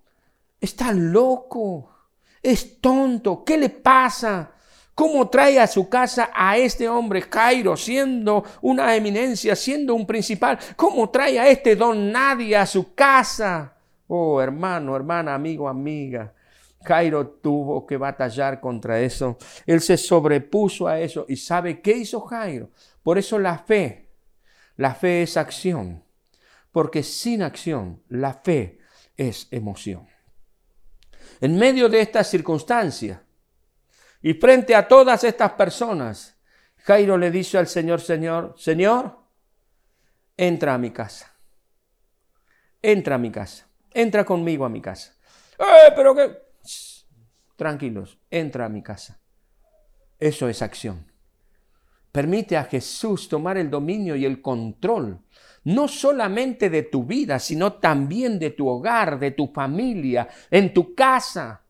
está 0.60 0.92
loco 0.92 1.96
es 2.42 2.82
tonto, 2.82 3.42
¿qué 3.44 3.56
le 3.56 3.70
pasa? 3.70 4.52
¿Cómo 4.94 5.30
trae 5.30 5.58
a 5.58 5.66
su 5.66 5.88
casa 5.88 6.30
a 6.34 6.58
este 6.58 6.86
hombre 6.86 7.30
Cairo 7.30 7.78
siendo 7.78 8.44
una 8.60 8.94
eminencia, 8.94 9.56
siendo 9.56 9.94
un 9.94 10.06
principal? 10.06 10.58
¿Cómo 10.76 11.08
trae 11.08 11.38
a 11.38 11.48
este 11.48 11.76
don 11.76 12.12
nadie 12.12 12.58
a 12.58 12.66
su 12.66 12.94
casa? 12.94 13.75
Oh, 14.08 14.40
hermano, 14.40 14.94
hermana, 14.96 15.34
amigo, 15.34 15.68
amiga. 15.68 16.32
Cairo 16.84 17.26
tuvo 17.26 17.86
que 17.86 17.96
batallar 17.96 18.60
contra 18.60 19.00
eso. 19.00 19.38
Él 19.66 19.80
se 19.80 19.96
sobrepuso 19.96 20.86
a 20.86 21.00
eso. 21.00 21.26
¿Y 21.28 21.36
sabe 21.36 21.80
qué 21.80 21.92
hizo 21.96 22.20
Jairo? 22.20 22.70
Por 23.02 23.18
eso 23.18 23.38
la 23.38 23.58
fe, 23.58 24.10
la 24.76 24.94
fe 24.94 25.22
es 25.22 25.36
acción. 25.36 26.04
Porque 26.70 27.02
sin 27.02 27.42
acción, 27.42 28.02
la 28.08 28.34
fe 28.34 28.78
es 29.16 29.48
emoción 29.50 30.06
en 31.40 31.56
medio 31.56 31.88
de 31.88 32.00
esta 32.00 32.24
circunstancia 32.24 33.22
y 34.22 34.34
frente 34.34 34.74
a 34.74 34.88
todas 34.88 35.24
estas 35.24 35.52
personas, 35.52 36.36
Jairo 36.78 37.18
le 37.18 37.30
dice 37.30 37.58
al 37.58 37.66
Señor, 37.66 38.00
Señor, 38.00 38.54
Señor, 38.56 39.18
entra 40.36 40.74
a 40.74 40.78
mi 40.78 40.90
casa. 40.90 41.32
Entra 42.80 43.16
a 43.16 43.18
mi 43.18 43.30
casa. 43.30 43.68
Entra 43.98 44.24
conmigo 44.24 44.66
a 44.66 44.68
mi 44.68 44.82
casa. 44.82 45.16
¡Eh, 45.58 45.90
pero 45.96 46.14
qué! 46.14 46.30
Tranquilos, 47.56 48.18
entra 48.30 48.66
a 48.66 48.68
mi 48.68 48.82
casa. 48.82 49.18
Eso 50.18 50.50
es 50.50 50.60
acción. 50.60 51.10
Permite 52.12 52.58
a 52.58 52.64
Jesús 52.64 53.26
tomar 53.26 53.56
el 53.56 53.70
dominio 53.70 54.14
y 54.14 54.26
el 54.26 54.42
control 54.42 55.24
no 55.64 55.88
solamente 55.88 56.68
de 56.68 56.82
tu 56.82 57.04
vida, 57.04 57.38
sino 57.38 57.72
también 57.72 58.38
de 58.38 58.50
tu 58.50 58.68
hogar, 58.68 59.18
de 59.18 59.30
tu 59.30 59.48
familia, 59.48 60.28
en 60.50 60.74
tu 60.74 60.94
casa. 60.94 61.64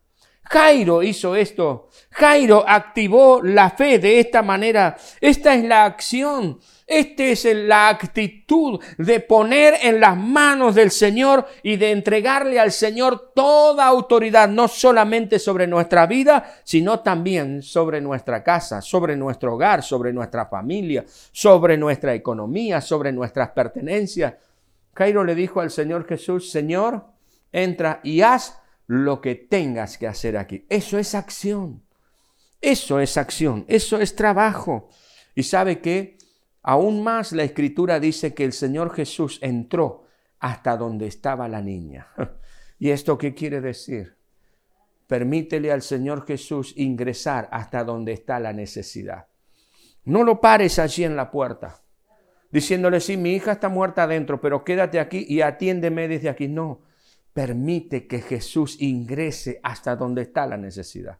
Jairo 0.49 1.03
hizo 1.03 1.35
esto. 1.35 1.89
Jairo 2.11 2.63
activó 2.67 3.41
la 3.41 3.69
fe 3.69 3.99
de 3.99 4.19
esta 4.19 4.41
manera. 4.41 4.95
Esta 5.21 5.55
es 5.55 5.63
la 5.63 5.85
acción 5.85 6.59
esta 6.87 7.25
es 7.25 7.43
la 7.43 7.89
actitud 7.89 8.79
de 8.97 9.19
poner 9.19 9.73
en 9.83 9.99
las 9.99 10.15
manos 10.15 10.73
del 10.73 10.89
Señor 10.89 11.45
y 11.61 11.75
de 11.75 11.91
entregarle 11.91 12.61
al 12.61 12.71
Señor 12.71 13.33
toda 13.35 13.85
autoridad, 13.85 14.47
no 14.47 14.69
solamente 14.69 15.37
sobre 15.37 15.67
nuestra 15.67 16.07
vida, 16.07 16.49
sino 16.63 17.01
también 17.01 17.61
sobre 17.61 17.99
nuestra 17.99 18.41
casa, 18.41 18.81
sobre 18.81 19.17
nuestro 19.17 19.55
hogar, 19.55 19.83
sobre 19.83 20.13
nuestra 20.13 20.45
familia, 20.45 21.03
sobre 21.33 21.77
nuestra 21.77 22.13
economía, 22.13 22.79
sobre 22.79 23.11
nuestras 23.11 23.49
pertenencias. 23.49 24.35
Cairo 24.93 25.25
le 25.25 25.35
dijo 25.35 25.59
al 25.59 25.71
Señor 25.71 26.07
Jesús, 26.07 26.49
Señor, 26.49 27.03
entra 27.51 27.99
y 28.01 28.21
haz 28.21 28.61
lo 28.87 29.21
que 29.21 29.35
tengas 29.35 29.97
que 29.97 30.07
hacer 30.07 30.37
aquí. 30.37 30.65
Eso 30.69 30.97
es 30.97 31.13
acción. 31.13 31.83
Eso 32.59 32.99
es 32.99 33.17
acción. 33.17 33.65
Eso 33.67 33.99
es 33.99 34.15
trabajo. 34.15 34.89
Y 35.35 35.43
sabe 35.43 35.79
que 35.79 36.17
Aún 36.69 37.01
más 37.01 37.31
la 37.31 37.43
escritura 37.43 37.97
dice 37.97 38.33
que 38.33 38.43
el 38.43 38.51
Señor 38.51 38.93
Jesús 38.93 39.39
entró 39.41 40.03
hasta 40.37 40.75
donde 40.75 41.07
estaba 41.07 41.47
la 41.47 41.61
niña. 41.61 42.07
¿Y 42.77 42.89
esto 42.89 43.17
qué 43.17 43.33
quiere 43.33 43.61
decir? 43.61 44.17
Permítele 45.07 45.71
al 45.71 45.81
Señor 45.81 46.27
Jesús 46.27 46.73
ingresar 46.75 47.47
hasta 47.53 47.85
donde 47.85 48.11
está 48.11 48.41
la 48.41 48.51
necesidad. 48.51 49.27
No 50.03 50.25
lo 50.25 50.41
pares 50.41 50.77
allí 50.77 51.05
en 51.05 51.15
la 51.15 51.31
puerta, 51.31 51.81
diciéndole, 52.51 52.99
sí, 52.99 53.15
mi 53.15 53.31
hija 53.31 53.53
está 53.53 53.69
muerta 53.69 54.03
adentro, 54.03 54.41
pero 54.41 54.65
quédate 54.65 54.99
aquí 54.99 55.25
y 55.25 55.39
atiéndeme 55.39 56.09
desde 56.09 56.27
aquí. 56.27 56.49
No, 56.49 56.81
permite 57.37 58.07
que 58.07 58.19
Jesús 58.19 58.81
ingrese 58.81 59.59
hasta 59.61 59.95
donde 59.95 60.23
está 60.23 60.47
la 60.47 60.57
necesidad 60.57 61.19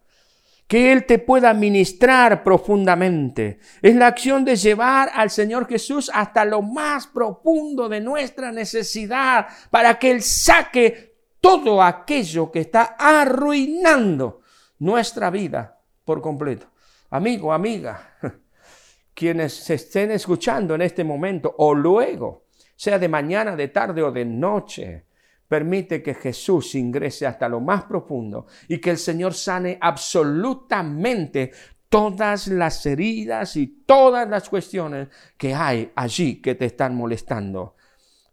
que 0.66 0.92
Él 0.92 1.06
te 1.06 1.20
pueda 1.20 1.54
ministrar 1.54 2.44
profundamente. 2.44 3.60
Es 3.84 3.96
la 3.96 4.08
acción 4.08 4.44
de 4.44 4.56
llevar 4.56 5.12
al 5.14 5.30
Señor 5.30 5.68
Jesús 5.68 6.10
hasta 6.12 6.44
lo 6.44 6.64
más 6.64 7.06
profundo 7.06 7.88
de 7.88 8.02
nuestra 8.02 8.52
necesidad 8.52 9.48
para 9.70 10.00
que 10.00 10.10
Él 10.10 10.24
saque 10.24 11.20
todo 11.40 11.84
aquello 11.84 12.52
que 12.52 12.62
está 12.62 12.96
arruinando 12.98 14.42
nuestra 14.80 15.30
vida 15.30 15.80
por 16.04 16.20
completo. 16.20 16.66
Amigo, 17.12 17.54
amiga, 17.54 18.18
quienes 19.14 19.54
se 19.54 19.76
estén 19.76 20.10
escuchando 20.10 20.74
en 20.74 20.82
este 20.82 21.04
momento 21.04 21.54
o 21.60 21.76
luego, 21.76 22.48
sea 22.76 22.98
de 22.98 23.08
mañana, 23.08 23.56
de 23.56 23.68
tarde 23.68 24.02
o 24.02 24.12
de 24.12 24.26
noche, 24.26 25.07
Permite 25.48 26.04
que 26.04 26.14
Jesús 26.14 26.76
ingrese 26.76 27.26
hasta 27.26 27.48
lo 27.48 27.62
más 27.62 27.84
profundo 27.84 28.48
y 28.68 28.80
que 28.80 28.92
el 28.92 28.98
Señor 28.98 29.34
sane 29.34 29.78
absolutamente 29.80 31.52
todas 31.90 32.48
las 32.48 32.86
heridas 32.86 33.56
y 33.56 33.68
todas 33.86 34.28
las 34.28 34.50
cuestiones 34.50 35.08
que 35.38 35.54
hay 35.54 35.92
allí 35.96 36.42
que 36.42 36.56
te 36.56 36.66
están 36.66 36.96
molestando. 36.96 37.76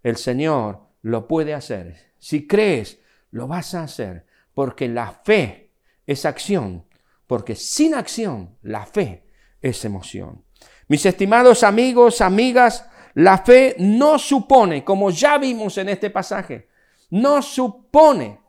El 0.03 0.17
Señor 0.17 0.81
lo 1.03 1.29
puede 1.29 1.55
hacer. 1.55 2.15
Si 2.19 2.47
crees, 2.47 2.99
lo 3.31 3.47
vas 3.47 3.75
a 3.75 3.85
hacer, 3.85 4.27
porque 4.55 4.89
la 4.89 5.11
fe 5.11 5.71
es 6.07 6.25
acción, 6.25 6.85
porque 7.27 7.55
sin 7.55 7.95
acción 7.95 8.57
la 8.63 8.87
fe 8.87 9.27
es 9.61 9.85
emoción. 9.85 10.45
Mis 10.89 11.07
estimados 11.07 11.63
amigos, 11.63 12.21
amigas, 12.21 12.89
La 13.17 13.39
fe 13.39 13.77
no 13.79 14.19
supone, 14.19 14.83
como 14.83 15.09
ya 15.09 15.39
vimos 15.39 15.79
en 15.79 15.89
este 15.89 16.11
pasaje, 16.11 16.69
no 17.15 17.43
supone 17.43 18.41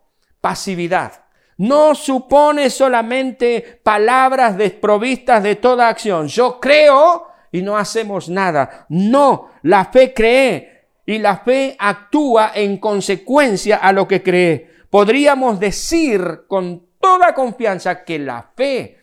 pasividad. 0.41 1.25
No 1.57 1.93
supone 1.93 2.71
solamente 2.71 3.79
palabras 3.83 4.57
desprovistas 4.57 5.43
de 5.43 5.55
toda 5.55 5.87
acción. 5.87 6.27
Yo 6.27 6.59
creo 6.59 7.27
y 7.51 7.61
no 7.61 7.77
hacemos 7.77 8.27
nada. 8.27 8.87
No, 8.89 9.51
la 9.61 9.85
fe 9.85 10.15
cree 10.15 10.87
y 11.05 11.19
la 11.19 11.37
fe 11.37 11.75
actúa 11.77 12.53
en 12.55 12.79
consecuencia 12.79 13.77
a 13.77 13.93
lo 13.93 14.07
que 14.07 14.23
cree. 14.23 14.67
Podríamos 14.89 15.59
decir 15.59 16.45
con 16.47 16.87
toda 16.99 17.35
confianza 17.35 18.03
que 18.03 18.17
la 18.17 18.51
fe 18.55 18.97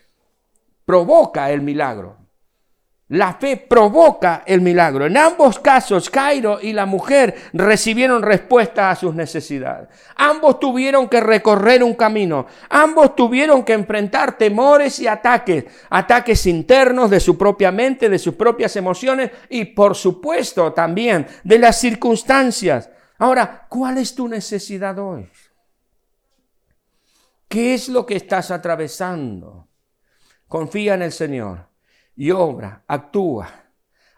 provoca 0.83 1.49
el 1.51 1.61
milagro. 1.61 2.17
La 3.09 3.33
fe 3.33 3.57
provoca 3.57 4.43
el 4.45 4.61
milagro. 4.61 5.05
En 5.05 5.17
ambos 5.17 5.59
casos, 5.59 6.09
Cairo 6.09 6.59
y 6.61 6.71
la 6.71 6.85
mujer 6.85 7.35
recibieron 7.51 8.23
respuesta 8.23 8.89
a 8.89 8.95
sus 8.95 9.13
necesidades. 9.13 9.89
Ambos 10.15 10.59
tuvieron 10.59 11.09
que 11.09 11.19
recorrer 11.19 11.83
un 11.83 11.95
camino. 11.95 12.47
Ambos 12.69 13.15
tuvieron 13.15 13.63
que 13.65 13.73
enfrentar 13.73 14.37
temores 14.37 14.99
y 14.99 15.07
ataques. 15.07 15.65
Ataques 15.89 16.45
internos 16.45 17.09
de 17.09 17.19
su 17.19 17.37
propia 17.37 17.71
mente, 17.73 18.07
de 18.07 18.17
sus 18.17 18.35
propias 18.35 18.75
emociones 18.77 19.31
y 19.49 19.65
por 19.65 19.95
supuesto 19.95 20.71
también 20.71 21.27
de 21.43 21.59
las 21.59 21.79
circunstancias. 21.79 22.89
Ahora, 23.17 23.67
¿cuál 23.67 23.97
es 23.97 24.15
tu 24.15 24.29
necesidad 24.29 24.97
hoy? 24.97 25.29
¿Qué 27.49 27.73
es 27.73 27.89
lo 27.89 28.05
que 28.05 28.15
estás 28.15 28.49
atravesando? 28.49 29.67
Confía 30.47 30.93
en 30.93 31.01
el 31.03 31.11
Señor 31.11 31.72
y 32.15 32.31
obra, 32.31 32.83
actúa, 32.87 33.49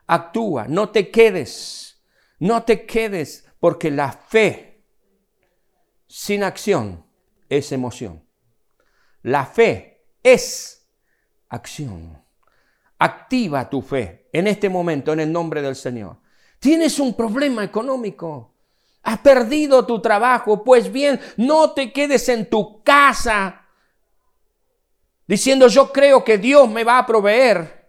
actúa, 0.07 0.65
no 0.67 0.89
te 0.89 1.09
quedes, 1.09 2.01
no 2.39 2.63
te 2.63 2.85
quedes, 2.85 3.45
porque 3.59 3.89
la 3.89 4.11
fe 4.11 4.83
sin 6.07 6.43
acción 6.43 7.05
es 7.49 7.71
emoción. 7.71 8.23
La 9.21 9.45
fe 9.45 10.05
es 10.21 10.87
acción. 11.49 12.23
Activa 12.99 13.69
tu 13.69 13.81
fe 13.81 14.29
en 14.31 14.47
este 14.47 14.69
momento 14.69 15.13
en 15.13 15.19
el 15.19 15.31
nombre 15.31 15.61
del 15.61 15.75
Señor. 15.75 16.17
Tienes 16.59 16.99
un 16.99 17.15
problema 17.15 17.63
económico. 17.63 18.53
Has 19.03 19.19
perdido 19.19 19.85
tu 19.85 20.01
trabajo. 20.01 20.63
Pues 20.63 20.91
bien, 20.91 21.19
no 21.37 21.71
te 21.71 21.91
quedes 21.91 22.29
en 22.29 22.49
tu 22.49 22.83
casa 22.83 23.65
diciendo 25.27 25.67
yo 25.67 25.91
creo 25.91 26.23
que 26.23 26.37
Dios 26.37 26.69
me 26.69 26.83
va 26.83 26.99
a 26.99 27.05
proveer 27.05 27.84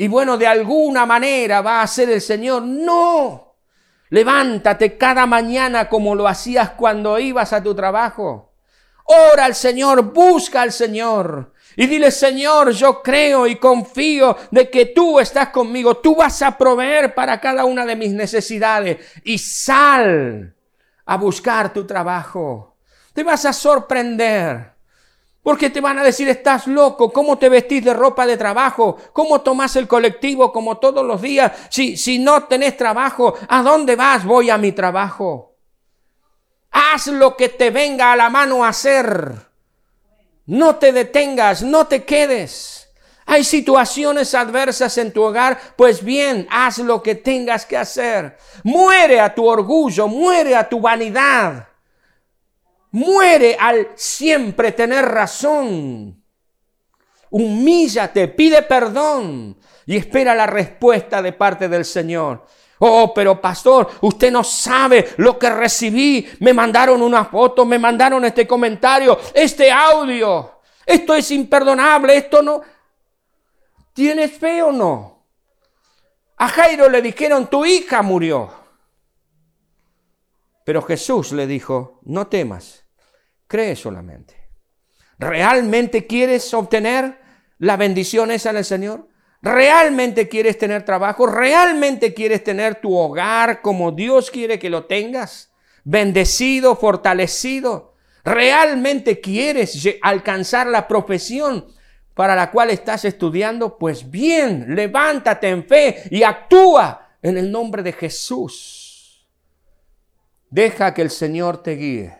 y 0.00 0.06
bueno, 0.06 0.38
de 0.38 0.46
alguna 0.46 1.04
manera 1.06 1.60
va 1.60 1.82
a 1.82 1.86
ser 1.88 2.08
el 2.10 2.20
Señor. 2.20 2.62
No. 2.62 3.56
Levántate 4.10 4.96
cada 4.96 5.26
mañana 5.26 5.88
como 5.88 6.14
lo 6.14 6.28
hacías 6.28 6.70
cuando 6.70 7.18
ibas 7.18 7.52
a 7.52 7.60
tu 7.60 7.74
trabajo. 7.74 8.52
Ora 9.06 9.46
al 9.46 9.56
Señor, 9.56 10.02
busca 10.12 10.62
al 10.62 10.70
Señor. 10.70 11.52
Y 11.74 11.88
dile, 11.88 12.12
Señor, 12.12 12.70
yo 12.70 13.02
creo 13.02 13.48
y 13.48 13.56
confío 13.56 14.36
de 14.52 14.70
que 14.70 14.86
tú 14.86 15.18
estás 15.18 15.48
conmigo. 15.48 15.96
Tú 15.96 16.14
vas 16.14 16.42
a 16.42 16.56
proveer 16.56 17.12
para 17.12 17.40
cada 17.40 17.64
una 17.64 17.84
de 17.84 17.96
mis 17.96 18.12
necesidades. 18.12 18.98
Y 19.24 19.36
sal 19.38 20.54
a 21.06 21.16
buscar 21.16 21.72
tu 21.72 21.84
trabajo. 21.84 22.76
Te 23.12 23.24
vas 23.24 23.44
a 23.46 23.52
sorprender. 23.52 24.77
Porque 25.48 25.70
te 25.70 25.80
van 25.80 25.98
a 25.98 26.04
decir, 26.04 26.28
estás 26.28 26.66
loco, 26.66 27.10
¿cómo 27.10 27.38
te 27.38 27.48
vestís 27.48 27.82
de 27.82 27.94
ropa 27.94 28.26
de 28.26 28.36
trabajo? 28.36 28.98
¿Cómo 29.14 29.40
tomás 29.40 29.76
el 29.76 29.88
colectivo 29.88 30.52
como 30.52 30.76
todos 30.76 31.06
los 31.06 31.22
días? 31.22 31.52
Si, 31.70 31.96
si 31.96 32.18
no 32.18 32.44
tenés 32.44 32.76
trabajo, 32.76 33.32
¿a 33.48 33.62
dónde 33.62 33.96
vas? 33.96 34.26
Voy 34.26 34.50
a 34.50 34.58
mi 34.58 34.72
trabajo. 34.72 35.56
Haz 36.70 37.06
lo 37.06 37.34
que 37.34 37.48
te 37.48 37.70
venga 37.70 38.12
a 38.12 38.16
la 38.16 38.28
mano 38.28 38.62
a 38.62 38.68
hacer. 38.68 39.36
No 40.44 40.76
te 40.76 40.92
detengas, 40.92 41.62
no 41.62 41.86
te 41.86 42.04
quedes. 42.04 42.90
Hay 43.24 43.42
situaciones 43.42 44.34
adversas 44.34 44.98
en 44.98 45.14
tu 45.14 45.22
hogar, 45.22 45.58
pues 45.76 46.04
bien, 46.04 46.46
haz 46.50 46.76
lo 46.76 47.02
que 47.02 47.14
tengas 47.14 47.64
que 47.64 47.78
hacer. 47.78 48.36
Muere 48.64 49.18
a 49.18 49.34
tu 49.34 49.46
orgullo, 49.46 50.08
muere 50.08 50.54
a 50.54 50.68
tu 50.68 50.78
vanidad. 50.78 51.68
Muere 52.92 53.56
al 53.58 53.88
siempre 53.94 54.72
tener 54.72 55.04
razón. 55.04 56.22
Humíllate, 57.30 58.28
pide 58.28 58.62
perdón 58.62 59.58
y 59.84 59.96
espera 59.96 60.34
la 60.34 60.46
respuesta 60.46 61.20
de 61.20 61.32
parte 61.32 61.68
del 61.68 61.84
Señor. 61.84 62.46
Oh, 62.80 63.12
pero 63.12 63.40
pastor, 63.40 63.90
usted 64.02 64.30
no 64.30 64.44
sabe 64.44 65.14
lo 65.16 65.38
que 65.38 65.50
recibí. 65.50 66.26
Me 66.40 66.54
mandaron 66.54 67.02
una 67.02 67.24
foto, 67.24 67.64
me 67.64 67.78
mandaron 67.78 68.24
este 68.24 68.46
comentario, 68.46 69.18
este 69.34 69.70
audio. 69.70 70.60
Esto 70.86 71.14
es 71.14 71.30
imperdonable, 71.30 72.16
esto 72.16 72.40
no. 72.40 72.62
¿Tienes 73.92 74.32
fe 74.32 74.62
o 74.62 74.70
no? 74.70 75.26
A 76.36 76.48
Jairo 76.48 76.88
le 76.88 77.02
dijeron, 77.02 77.48
tu 77.48 77.66
hija 77.66 78.00
murió. 78.00 78.57
Pero 80.68 80.82
Jesús 80.82 81.32
le 81.32 81.46
dijo, 81.46 81.98
no 82.02 82.26
temas, 82.26 82.84
cree 83.46 83.74
solamente. 83.74 84.34
¿Realmente 85.18 86.06
quieres 86.06 86.52
obtener 86.52 87.18
la 87.56 87.78
bendición 87.78 88.30
esa 88.30 88.52
del 88.52 88.66
Señor? 88.66 89.08
¿Realmente 89.40 90.28
quieres 90.28 90.58
tener 90.58 90.84
trabajo? 90.84 91.26
¿Realmente 91.26 92.12
quieres 92.12 92.44
tener 92.44 92.82
tu 92.82 92.94
hogar 92.94 93.62
como 93.62 93.92
Dios 93.92 94.30
quiere 94.30 94.58
que 94.58 94.68
lo 94.68 94.84
tengas? 94.84 95.54
Bendecido, 95.84 96.76
fortalecido. 96.76 97.94
¿Realmente 98.22 99.22
quieres 99.22 99.88
alcanzar 100.02 100.66
la 100.66 100.86
profesión 100.86 101.64
para 102.12 102.36
la 102.36 102.50
cual 102.50 102.68
estás 102.68 103.06
estudiando? 103.06 103.78
Pues 103.78 104.10
bien, 104.10 104.74
levántate 104.74 105.48
en 105.48 105.66
fe 105.66 106.02
y 106.10 106.24
actúa 106.24 107.16
en 107.22 107.38
el 107.38 107.50
nombre 107.50 107.82
de 107.82 107.94
Jesús. 107.94 108.87
Deja 110.50 110.94
que 110.94 111.02
el 111.02 111.10
Señor 111.10 111.62
te 111.62 111.76
guíe. 111.76 112.18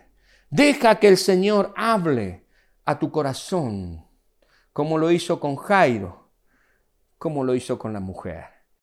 Deja 0.51 0.99
que 0.99 1.09
el 1.09 1.17
Señor 1.17 1.73
hable 1.77 2.47
a 2.85 2.99
tu 2.99 3.11
corazón, 3.11 4.07
como 4.73 4.99
lo 4.99 5.11
hizo 5.11 5.41
con 5.41 5.57
Jairo, 5.57 6.31
como 7.19 7.45
lo 7.45 7.55
hizo 7.55 7.79
con 7.79 7.93
la 7.93 8.01
mujer. 8.01 8.58